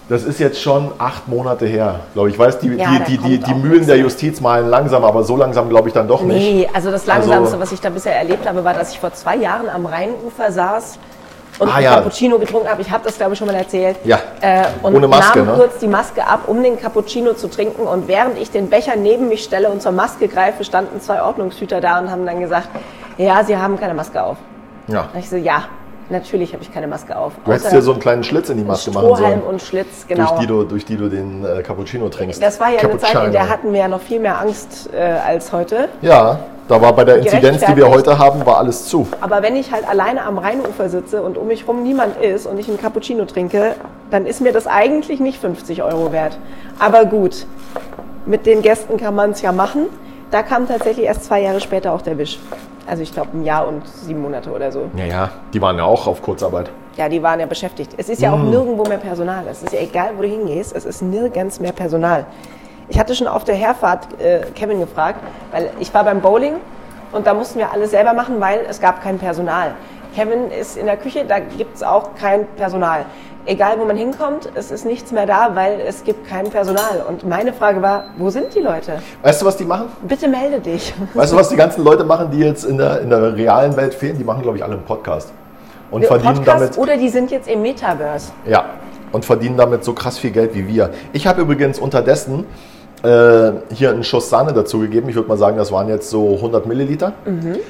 [0.09, 2.35] das ist jetzt schon acht Monate her, glaube ich.
[2.35, 3.97] Ich weiß, die, Ja, die, die, die, Mühlen der.
[3.99, 6.37] Justiz malen langsam, aber so langsam glaube ich dann doch nicht.
[6.37, 9.13] nee, also das Langsamste, Also- was ich da bisher erlebt habe, war, dass ich vor
[9.13, 10.99] zwei Jahren am Rheinufer saß
[11.59, 11.95] und Ah, einen ja.
[11.97, 12.83] Cappuccino getrunken habe.
[12.83, 13.97] Ich habe das, glaube ich, schon mal erzählt.
[14.05, 14.19] Ja.
[14.43, 15.55] Äh, und Ohne Maske, nahm ne?
[15.55, 17.83] kurz die Maske ab, um den Cappuccino zu trinken.
[17.83, 21.81] Und während ich den Becher neben mich stelle und zur Maske greife, standen zwei Ordnungshüter
[21.81, 22.69] da und haben dann gesagt,
[23.17, 24.37] ja, Sie haben keine Maske auf.
[24.87, 25.09] Ja.
[25.13, 25.65] Und ich so, ja,
[26.11, 27.33] natürlich habe ich keine Maske auf.
[27.45, 30.07] Du hättest dir so einen kleinen Schlitz in die Maske machen Strohhalm sollen, und Schlitz,
[30.07, 30.29] genau.
[30.29, 32.43] durch, die du, durch die du den äh, Cappuccino trinkst.
[32.43, 35.01] das war ja eine Zeit, in der hatten wir ja noch viel mehr Angst äh,
[35.01, 35.89] als heute.
[36.03, 39.07] Ja, da war bei der Inzidenz, die wir heute haben, war alles zu.
[39.21, 42.59] Aber wenn ich halt alleine am Rheinufer sitze und um mich rum niemand ist und
[42.59, 43.75] ich einen Cappuccino trinke,
[44.11, 46.39] dann ist mir das eigentlich nicht 50 Euro wert.
[46.81, 47.47] Aber gut,
[48.27, 49.87] mit den Gästen kann man es ja machen.
[50.33, 52.41] Da kam tatsächlich erst zwei Jahre später auch der Wisch.
[52.87, 54.89] Also ich glaube ein Jahr und sieben Monate oder so.
[54.97, 56.71] Ja, ja, die waren ja auch auf Kurzarbeit.
[56.97, 57.95] Ja, die waren ja beschäftigt.
[57.97, 59.45] Es ist ja auch nirgendwo mehr Personal.
[59.51, 62.25] Es ist ja egal, wo du hingehst, es ist nirgends mehr Personal.
[62.89, 65.21] Ich hatte schon auf der Herfahrt äh, Kevin gefragt,
[65.51, 66.55] weil ich war beim Bowling
[67.13, 69.75] und da mussten wir alles selber machen, weil es gab kein Personal.
[70.15, 73.05] Kevin ist in der Küche, da gibt es auch kein Personal.
[73.49, 77.05] Egal, wo man hinkommt, es ist nichts mehr da, weil es gibt kein Personal.
[77.09, 79.01] Und meine Frage war, wo sind die Leute?
[79.23, 79.87] Weißt du, was die machen?
[80.03, 80.93] Bitte melde dich.
[81.15, 83.95] Weißt du, was die ganzen Leute machen, die jetzt in der, in der realen Welt
[83.95, 84.19] fehlen?
[84.19, 85.33] Die machen, glaube ich, alle einen Podcast.
[85.93, 86.79] Und verdienen Podcast damit.
[86.79, 88.33] oder die sind jetzt im Metaverse.
[88.47, 88.65] Ja,
[89.13, 90.91] und verdienen damit so krass viel Geld wie wir.
[91.13, 92.45] Ich habe übrigens unterdessen
[93.05, 95.09] äh, hier einen Schuss Sahne dazugegeben.
[95.09, 97.13] Ich würde mal sagen, das waren jetzt so 100 Milliliter.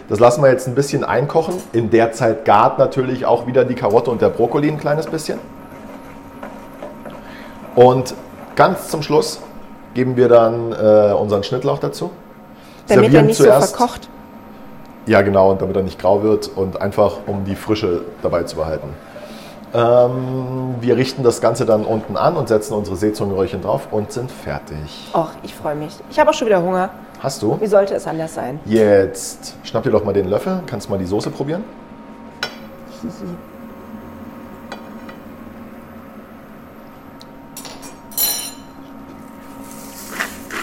[0.08, 1.56] Das lassen wir jetzt ein bisschen einkochen.
[1.74, 5.38] In der Zeit gart natürlich auch wieder die Karotte und der Brokkoli ein kleines bisschen.
[7.76, 8.14] Und
[8.56, 9.40] ganz zum Schluss
[9.94, 12.10] geben wir dann äh, unseren Schnittlauch dazu.
[12.88, 14.08] Damit er Servieren nicht zuerst- so verkocht.
[15.06, 18.56] ja, genau, und damit er nicht grau wird und einfach um die Frische dabei zu
[18.56, 18.88] behalten.
[19.74, 24.30] Ähm, wir richten das Ganze dann unten an und setzen unsere Seezungenröhrchen drauf und sind
[24.30, 25.10] fertig.
[25.12, 25.92] Och, ich freue mich.
[26.10, 26.88] Ich habe auch schon wieder Hunger.
[27.20, 27.58] Hast du?
[27.60, 28.60] Wie sollte es anders sein?
[28.64, 31.64] Jetzt schnapp dir doch mal den Löffel, kannst mal die Soße probieren.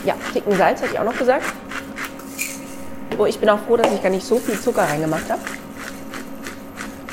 [0.05, 1.43] Ja, Ticken Salz hätte ich auch noch gesagt.
[3.17, 5.41] Oh, ich bin auch froh, dass ich gar nicht so viel Zucker reingemacht habe.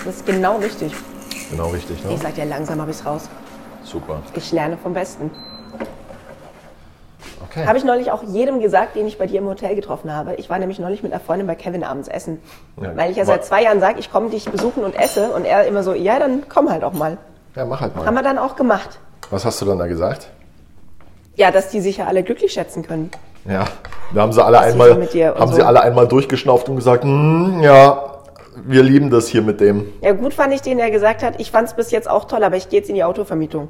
[0.04, 0.92] Das ist genau richtig.
[1.50, 2.12] Genau richtig, ne?
[2.14, 3.28] Ich sag dir, langsam habe ich es raus.
[3.84, 4.22] Super.
[4.34, 5.30] Ich lerne vom Besten.
[7.50, 7.66] Okay.
[7.66, 10.34] Habe ich neulich auch jedem gesagt, den ich bei dir im Hotel getroffen habe.
[10.36, 12.40] Ich war nämlich neulich mit einer Freundin bei Kevin abends essen.
[12.80, 15.32] Ja, Weil ich ja seit zwei Jahren sage, ich komme dich besuchen und esse.
[15.32, 17.18] Und er immer so, ja, dann komm halt auch mal.
[17.56, 18.14] Ja, mach halt Haben mal.
[18.14, 19.00] wir dann auch gemacht.
[19.30, 20.28] Was hast du dann da gesagt?
[21.40, 23.10] Ja, dass die sich ja alle glücklich schätzen können.
[23.48, 23.64] Ja,
[24.14, 25.54] da haben sie alle ist einmal, haben so?
[25.54, 28.18] sie alle einmal durchgeschnauft und gesagt, "Hm, ja,
[28.66, 29.86] wir lieben das hier mit dem.
[30.02, 32.44] Ja, gut fand ich den, der gesagt hat, ich fand es bis jetzt auch toll,
[32.44, 33.68] aber ich gehe jetzt in die Autovermietung.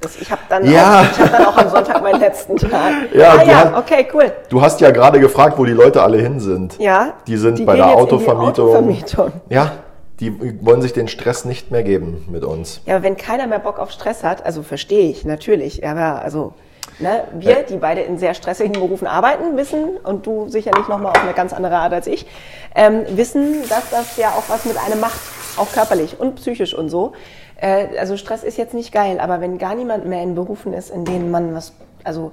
[0.00, 1.02] Das, ich habe dann, Ja.
[1.02, 2.92] auch- ich hab dann auch am Sonntag meinen letzten Tag.
[3.14, 4.32] Ja, ah, ja, hat- okay, cool.
[4.48, 6.76] Du hast ja gerade gefragt, wo die Leute alle hin sind.
[6.80, 8.70] Ja, Die sind die bei der Autovermietung.
[8.70, 9.30] Autovermietung.
[9.48, 9.70] Ja,
[10.18, 10.32] die
[10.66, 12.80] wollen sich den Stress nicht mehr geben mit uns.
[12.84, 16.54] Ja, aber wenn keiner mehr Bock auf Stress hat, also verstehe ich natürlich, aber also
[16.98, 21.10] ne, wir, die beide in sehr stressigen Berufen arbeiten, wissen und du sicherlich noch mal
[21.10, 22.26] auf eine ganz andere Art als ich,
[22.74, 25.20] ähm, wissen, dass das ja auch was mit einem macht,
[25.56, 27.12] auch körperlich und psychisch und so.
[27.56, 30.90] Äh, also Stress ist jetzt nicht geil, aber wenn gar niemand mehr in Berufen ist,
[30.90, 31.72] in denen man was,
[32.02, 32.32] also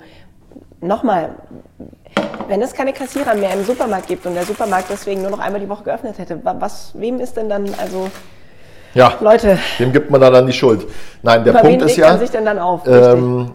[0.82, 1.30] nochmal,
[2.47, 5.62] wenn es keine Kassierer mehr im Supermarkt gibt und der Supermarkt deswegen nur noch einmal
[5.62, 8.09] die Woche geöffnet hätte, wa- was, wem ist denn dann, also
[8.95, 10.88] Ja, Leute, dem gibt man da dann die Schuld.
[11.22, 12.82] Nein, der über Punkt ist ja, man sich denn dann auf?
[12.88, 13.51] Ähm,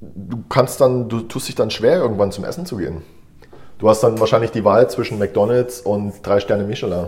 [0.00, 3.02] du kannst dann, du tust dich dann schwer, irgendwann zum Essen zu gehen.
[3.78, 7.06] Du hast dann wahrscheinlich die Wahl zwischen McDonalds und drei Sterne Michelin.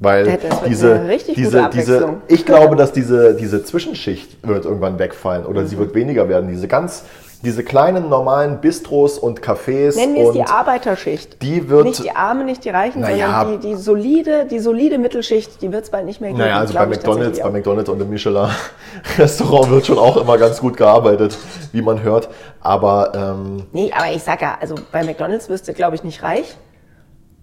[0.00, 0.36] Weil Ja,
[0.68, 1.00] diese,
[1.34, 5.66] diese, diese, ich glaube, dass diese, diese Zwischenschicht wird irgendwann wegfallen oder Mhm.
[5.66, 6.48] sie wird weniger werden.
[6.48, 7.04] Diese ganz,
[7.44, 11.40] diese kleinen normalen Bistros und Cafés Nennen wir es die Arbeiterschicht.
[11.40, 13.40] die wird, Nicht die Armen, nicht die Reichen, Naja.
[13.40, 16.40] sondern die, die solide, die solide Mittelschicht, die wird es bald nicht mehr geben.
[16.40, 20.76] naja, also bei McDonalds, bei McDonalds und im Michelin-Restaurant wird schon auch immer ganz gut
[20.76, 21.38] gearbeitet,
[21.72, 22.28] wie man hört.
[22.60, 23.66] Aber ähm.
[23.72, 26.56] Nee, aber ich sag ja, also bei McDonalds wirst du, glaube ich, nicht reich.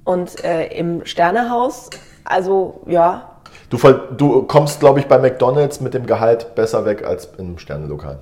[0.03, 1.89] Und äh, im Sternehaus,
[2.25, 3.31] also ja,
[3.69, 3.77] du,
[4.15, 8.19] du kommst, glaube ich, bei McDonalds mit dem Gehalt besser weg als im Sternenlokal.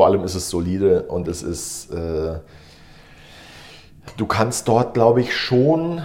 [0.00, 2.38] Vor allem ist es solide und es ist, äh,
[4.16, 6.00] du kannst dort, glaube ich, schon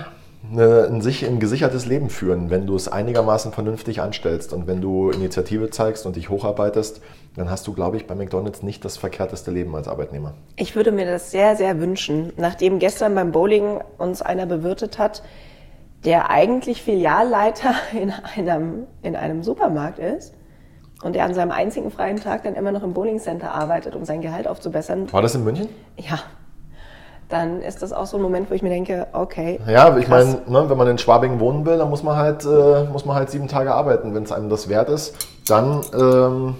[0.51, 4.81] eine, ein, sich- ein gesichertes Leben führen, wenn du es einigermaßen vernünftig anstellst und wenn
[4.81, 6.99] du Initiative zeigst und dich hocharbeitest,
[7.37, 10.33] dann hast du, glaube ich, bei McDonalds nicht das verkehrteste Leben als Arbeitnehmer.
[10.57, 12.33] Ich würde mir das sehr, sehr wünschen.
[12.35, 15.23] Nachdem gestern beim Bowling uns einer bewirtet hat,
[16.03, 17.73] der eigentlich Filialleiter
[18.35, 20.33] in einem, in einem Supermarkt ist
[21.03, 24.21] und der an seinem einzigen freien Tag dann immer noch im Bowlingcenter arbeitet, um sein
[24.21, 25.67] Gehalt aufzubessern, War das in München?
[25.97, 26.19] ja,
[27.27, 29.59] dann ist das auch so ein Moment, wo ich mir denke, okay.
[29.67, 32.83] Ja, ich meine, ne, wenn man in Schwabing wohnen will, dann muss man halt, äh,
[32.85, 34.13] muss man halt sieben Tage arbeiten.
[34.13, 35.15] Wenn es einem das wert ist,
[35.47, 36.55] dann, ähm,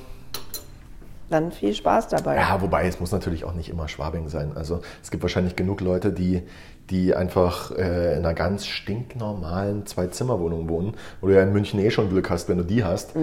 [1.29, 2.38] Dann viel Spaß dabei.
[2.38, 4.53] ja, wobei es muss natürlich auch nicht immer Schwabing sein.
[4.55, 6.41] Also es gibt wahrscheinlich genug Leute, die,
[6.89, 11.89] die einfach äh, in einer ganz stinknormalen Zwei-Zimmer-Wohnung wohnen, wo du ja in München eh
[11.89, 13.15] schon Glück hast, wenn du die hast.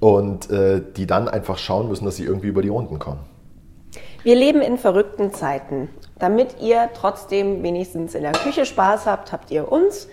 [0.00, 3.20] Und äh, die dann einfach schauen müssen, dass sie irgendwie über die Runden kommen.
[4.22, 5.88] Wir leben in verrückten Zeiten.
[6.18, 10.08] Damit ihr trotzdem wenigstens in der Küche Spaß habt, habt ihr uns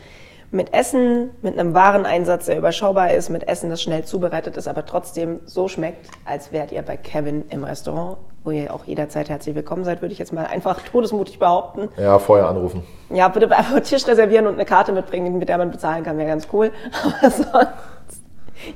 [0.52, 4.86] mit Essen, mit einem Wareneinsatz, der überschaubar ist, mit Essen, das schnell zubereitet ist, aber
[4.86, 9.54] trotzdem so schmeckt, als wärt ihr bei Kevin im Restaurant, wo ihr auch jederzeit herzlich
[9.54, 11.90] willkommen seid, würde ich jetzt mal einfach todesmutig behaupten.
[11.98, 12.84] Ja, vorher anrufen.
[13.12, 16.30] Ja, bitte einfach Tisch reservieren und eine Karte mitbringen, mit der man bezahlen kann, wäre
[16.30, 16.72] ganz cool.
[17.22, 17.74] Aber sonst,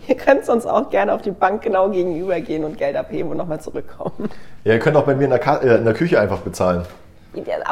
[0.08, 3.38] ihr könnt sonst auch gerne auf die Bank genau gegenüber gehen und Geld abheben und
[3.38, 4.30] nochmal zurückkommen.
[4.64, 6.84] Ja, ihr könnt auch bei mir in der, Ka äh, in der Küche einfach bezahlen.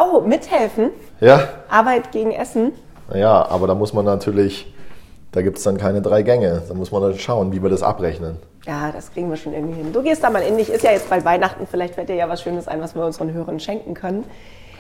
[0.02, 0.90] Oh, mithelfen.
[1.20, 2.72] Ja, Arbeit gegen Essen.
[3.14, 4.74] Ja, aber da muss man natürlich,
[5.32, 6.62] da gibt es dann keine drei Gänge.
[6.68, 8.38] Da muss man dann schauen, wie wir das abrechnen.
[8.66, 9.92] Ja, das kriegen wir schon irgendwie hin.
[9.92, 10.70] Du gehst da mal in dich.
[10.70, 11.68] Ist ja jetzt bald Weihnachten.
[11.70, 14.24] Vielleicht fällt dir ja was Schönes ein, was wir unseren Hörern schenken können.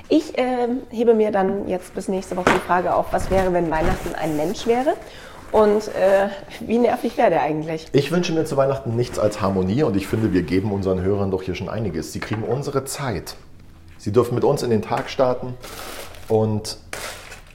[0.07, 3.71] Ich ähm, hebe mir dann jetzt bis nächste Woche die Frage auf, was wäre, wenn
[3.71, 4.93] Weihnachten ein Mensch wäre?
[5.51, 6.27] Und äh,
[6.59, 7.87] wie nervig wäre der eigentlich?
[7.91, 11.31] Ich wünsche mir zu Weihnachten nichts als Harmonie und ich finde, wir geben unseren Hörern
[11.31, 12.13] doch hier schon einiges.
[12.13, 13.35] Sie kriegen unsere Zeit.
[13.97, 15.53] Sie dürfen mit uns in den Tag starten
[16.27, 16.77] und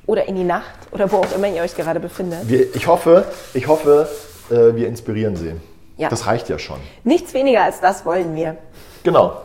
[0.07, 2.49] Oder in die Nacht oder wo auch immer ihr euch gerade befindet.
[2.49, 4.09] wir, ich hoffe, ich hoffe,
[4.51, 5.53] äh, wir inspirieren sie.
[5.97, 6.09] Ja.
[6.09, 6.79] Das reicht ja schon.
[7.05, 8.57] Nichts weniger als das wollen wir.
[9.03, 9.41] Genau.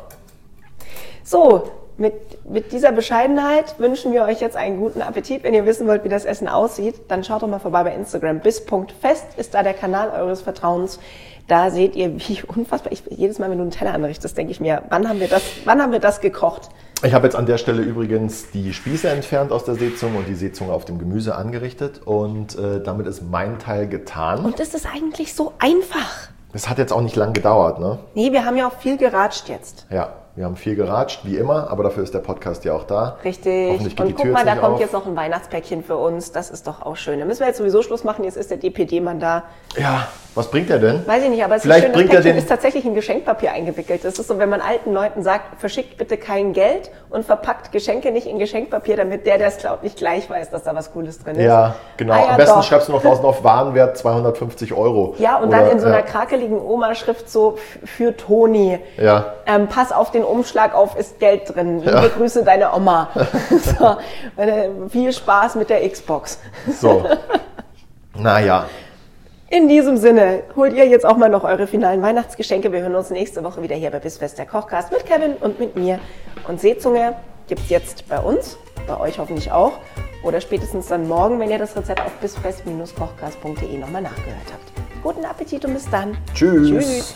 [1.24, 1.72] So,
[2.02, 5.44] mit, mit dieser Bescheidenheit wünschen wir euch jetzt einen guten Appetit.
[5.44, 8.40] Wenn ihr wissen wollt, wie das Essen aussieht, dann schaut doch mal vorbei bei Instagram.
[8.40, 11.00] Bis.fest ist da der Kanal eures Vertrauens.
[11.48, 12.92] Da seht ihr, wie unfassbar.
[12.92, 15.44] Ich, jedes Mal, wenn du einen Teller anrichtest, denke ich mir, wann haben wir das,
[15.64, 16.70] wann haben wir das gekocht?
[17.04, 20.36] Ich habe jetzt an der Stelle übrigens die Spieße entfernt aus der Seezunge und die
[20.36, 24.44] Seezunge auf dem Gemüse angerichtet und äh, damit ist mein Teil getan.
[24.44, 26.30] Und das ist eigentlich so einfach.
[26.52, 28.00] Das hat jetzt auch nicht lang gedauert, ne?
[28.14, 29.88] Nee, wir haben ja auch viel geratscht jetzt.
[29.90, 33.18] Ja, wir haben viel geratscht, wie immer, aber dafür ist der Podcast ja auch da.
[33.24, 33.72] Richtig.
[33.72, 34.80] Hoffentlich geht Und die guck Tür mal, da kommt auf.
[34.80, 36.32] jetzt noch ein Weihnachtspäckchen für uns.
[36.32, 37.20] Das ist doch auch schön.
[37.20, 38.24] Da müssen wir jetzt sowieso Schluss machen.
[38.24, 39.44] Jetzt ist der DPD-Mann da.
[39.78, 41.06] Ja, was bringt der denn?
[41.06, 43.52] Weiß ich nicht, aber es Vielleicht ist schön, bringt er Päckchen ist tatsächlich in Geschenkpapier
[43.52, 44.06] eingewickelt.
[44.06, 48.14] Das ist so, wenn man alten Leuten sagt, verschickt bitte kein Geld und verpackt Geschenke
[48.14, 51.20] nicht in Geschenkpapier, damit der, der es klaut, nicht gleich weiß, dass da was Cooles
[51.20, 51.44] drin ist.
[51.44, 52.14] Ja, genau.
[52.14, 52.64] Ah, ja, Am besten doch.
[52.64, 55.16] schreibst du noch draußen auf Warenwert 250 Euro.
[55.20, 58.80] Ja, und Oder, dann in so einer ja, krakeligen Oma-Schrift so für Toni.
[58.98, 59.34] Ja.
[59.46, 61.80] Ähm, pass auf den Umschlag auf, ist Geld drin.
[61.80, 63.10] Liebe Grüße, deine Oma.
[63.80, 63.98] so,
[64.90, 66.40] viel Spaß mit der Xbox.
[66.80, 67.06] So.
[68.16, 68.66] naja.
[69.50, 72.72] In diesem Sinne, holt ihr jetzt auch mal noch eure finalen Weihnachtsgeschenke.
[72.72, 75.76] Wir hören uns nächste Woche wieder hier bei Bissfest der Kochcast mit Kevin und mit
[75.76, 76.00] mir.
[76.48, 77.16] Und Seezunge
[77.48, 78.58] gibt's jetzt bei uns,
[78.88, 79.74] bei euch hoffentlich auch.
[80.24, 85.04] Oder spätestens dann morgen, wenn ihr das Rezept auf bissfest-kochcast.de nochmal nachgehört habt.
[85.04, 86.18] Guten Appetit und bis dann.
[86.34, 86.70] Tschüss.
[86.70, 87.16] Tschüss.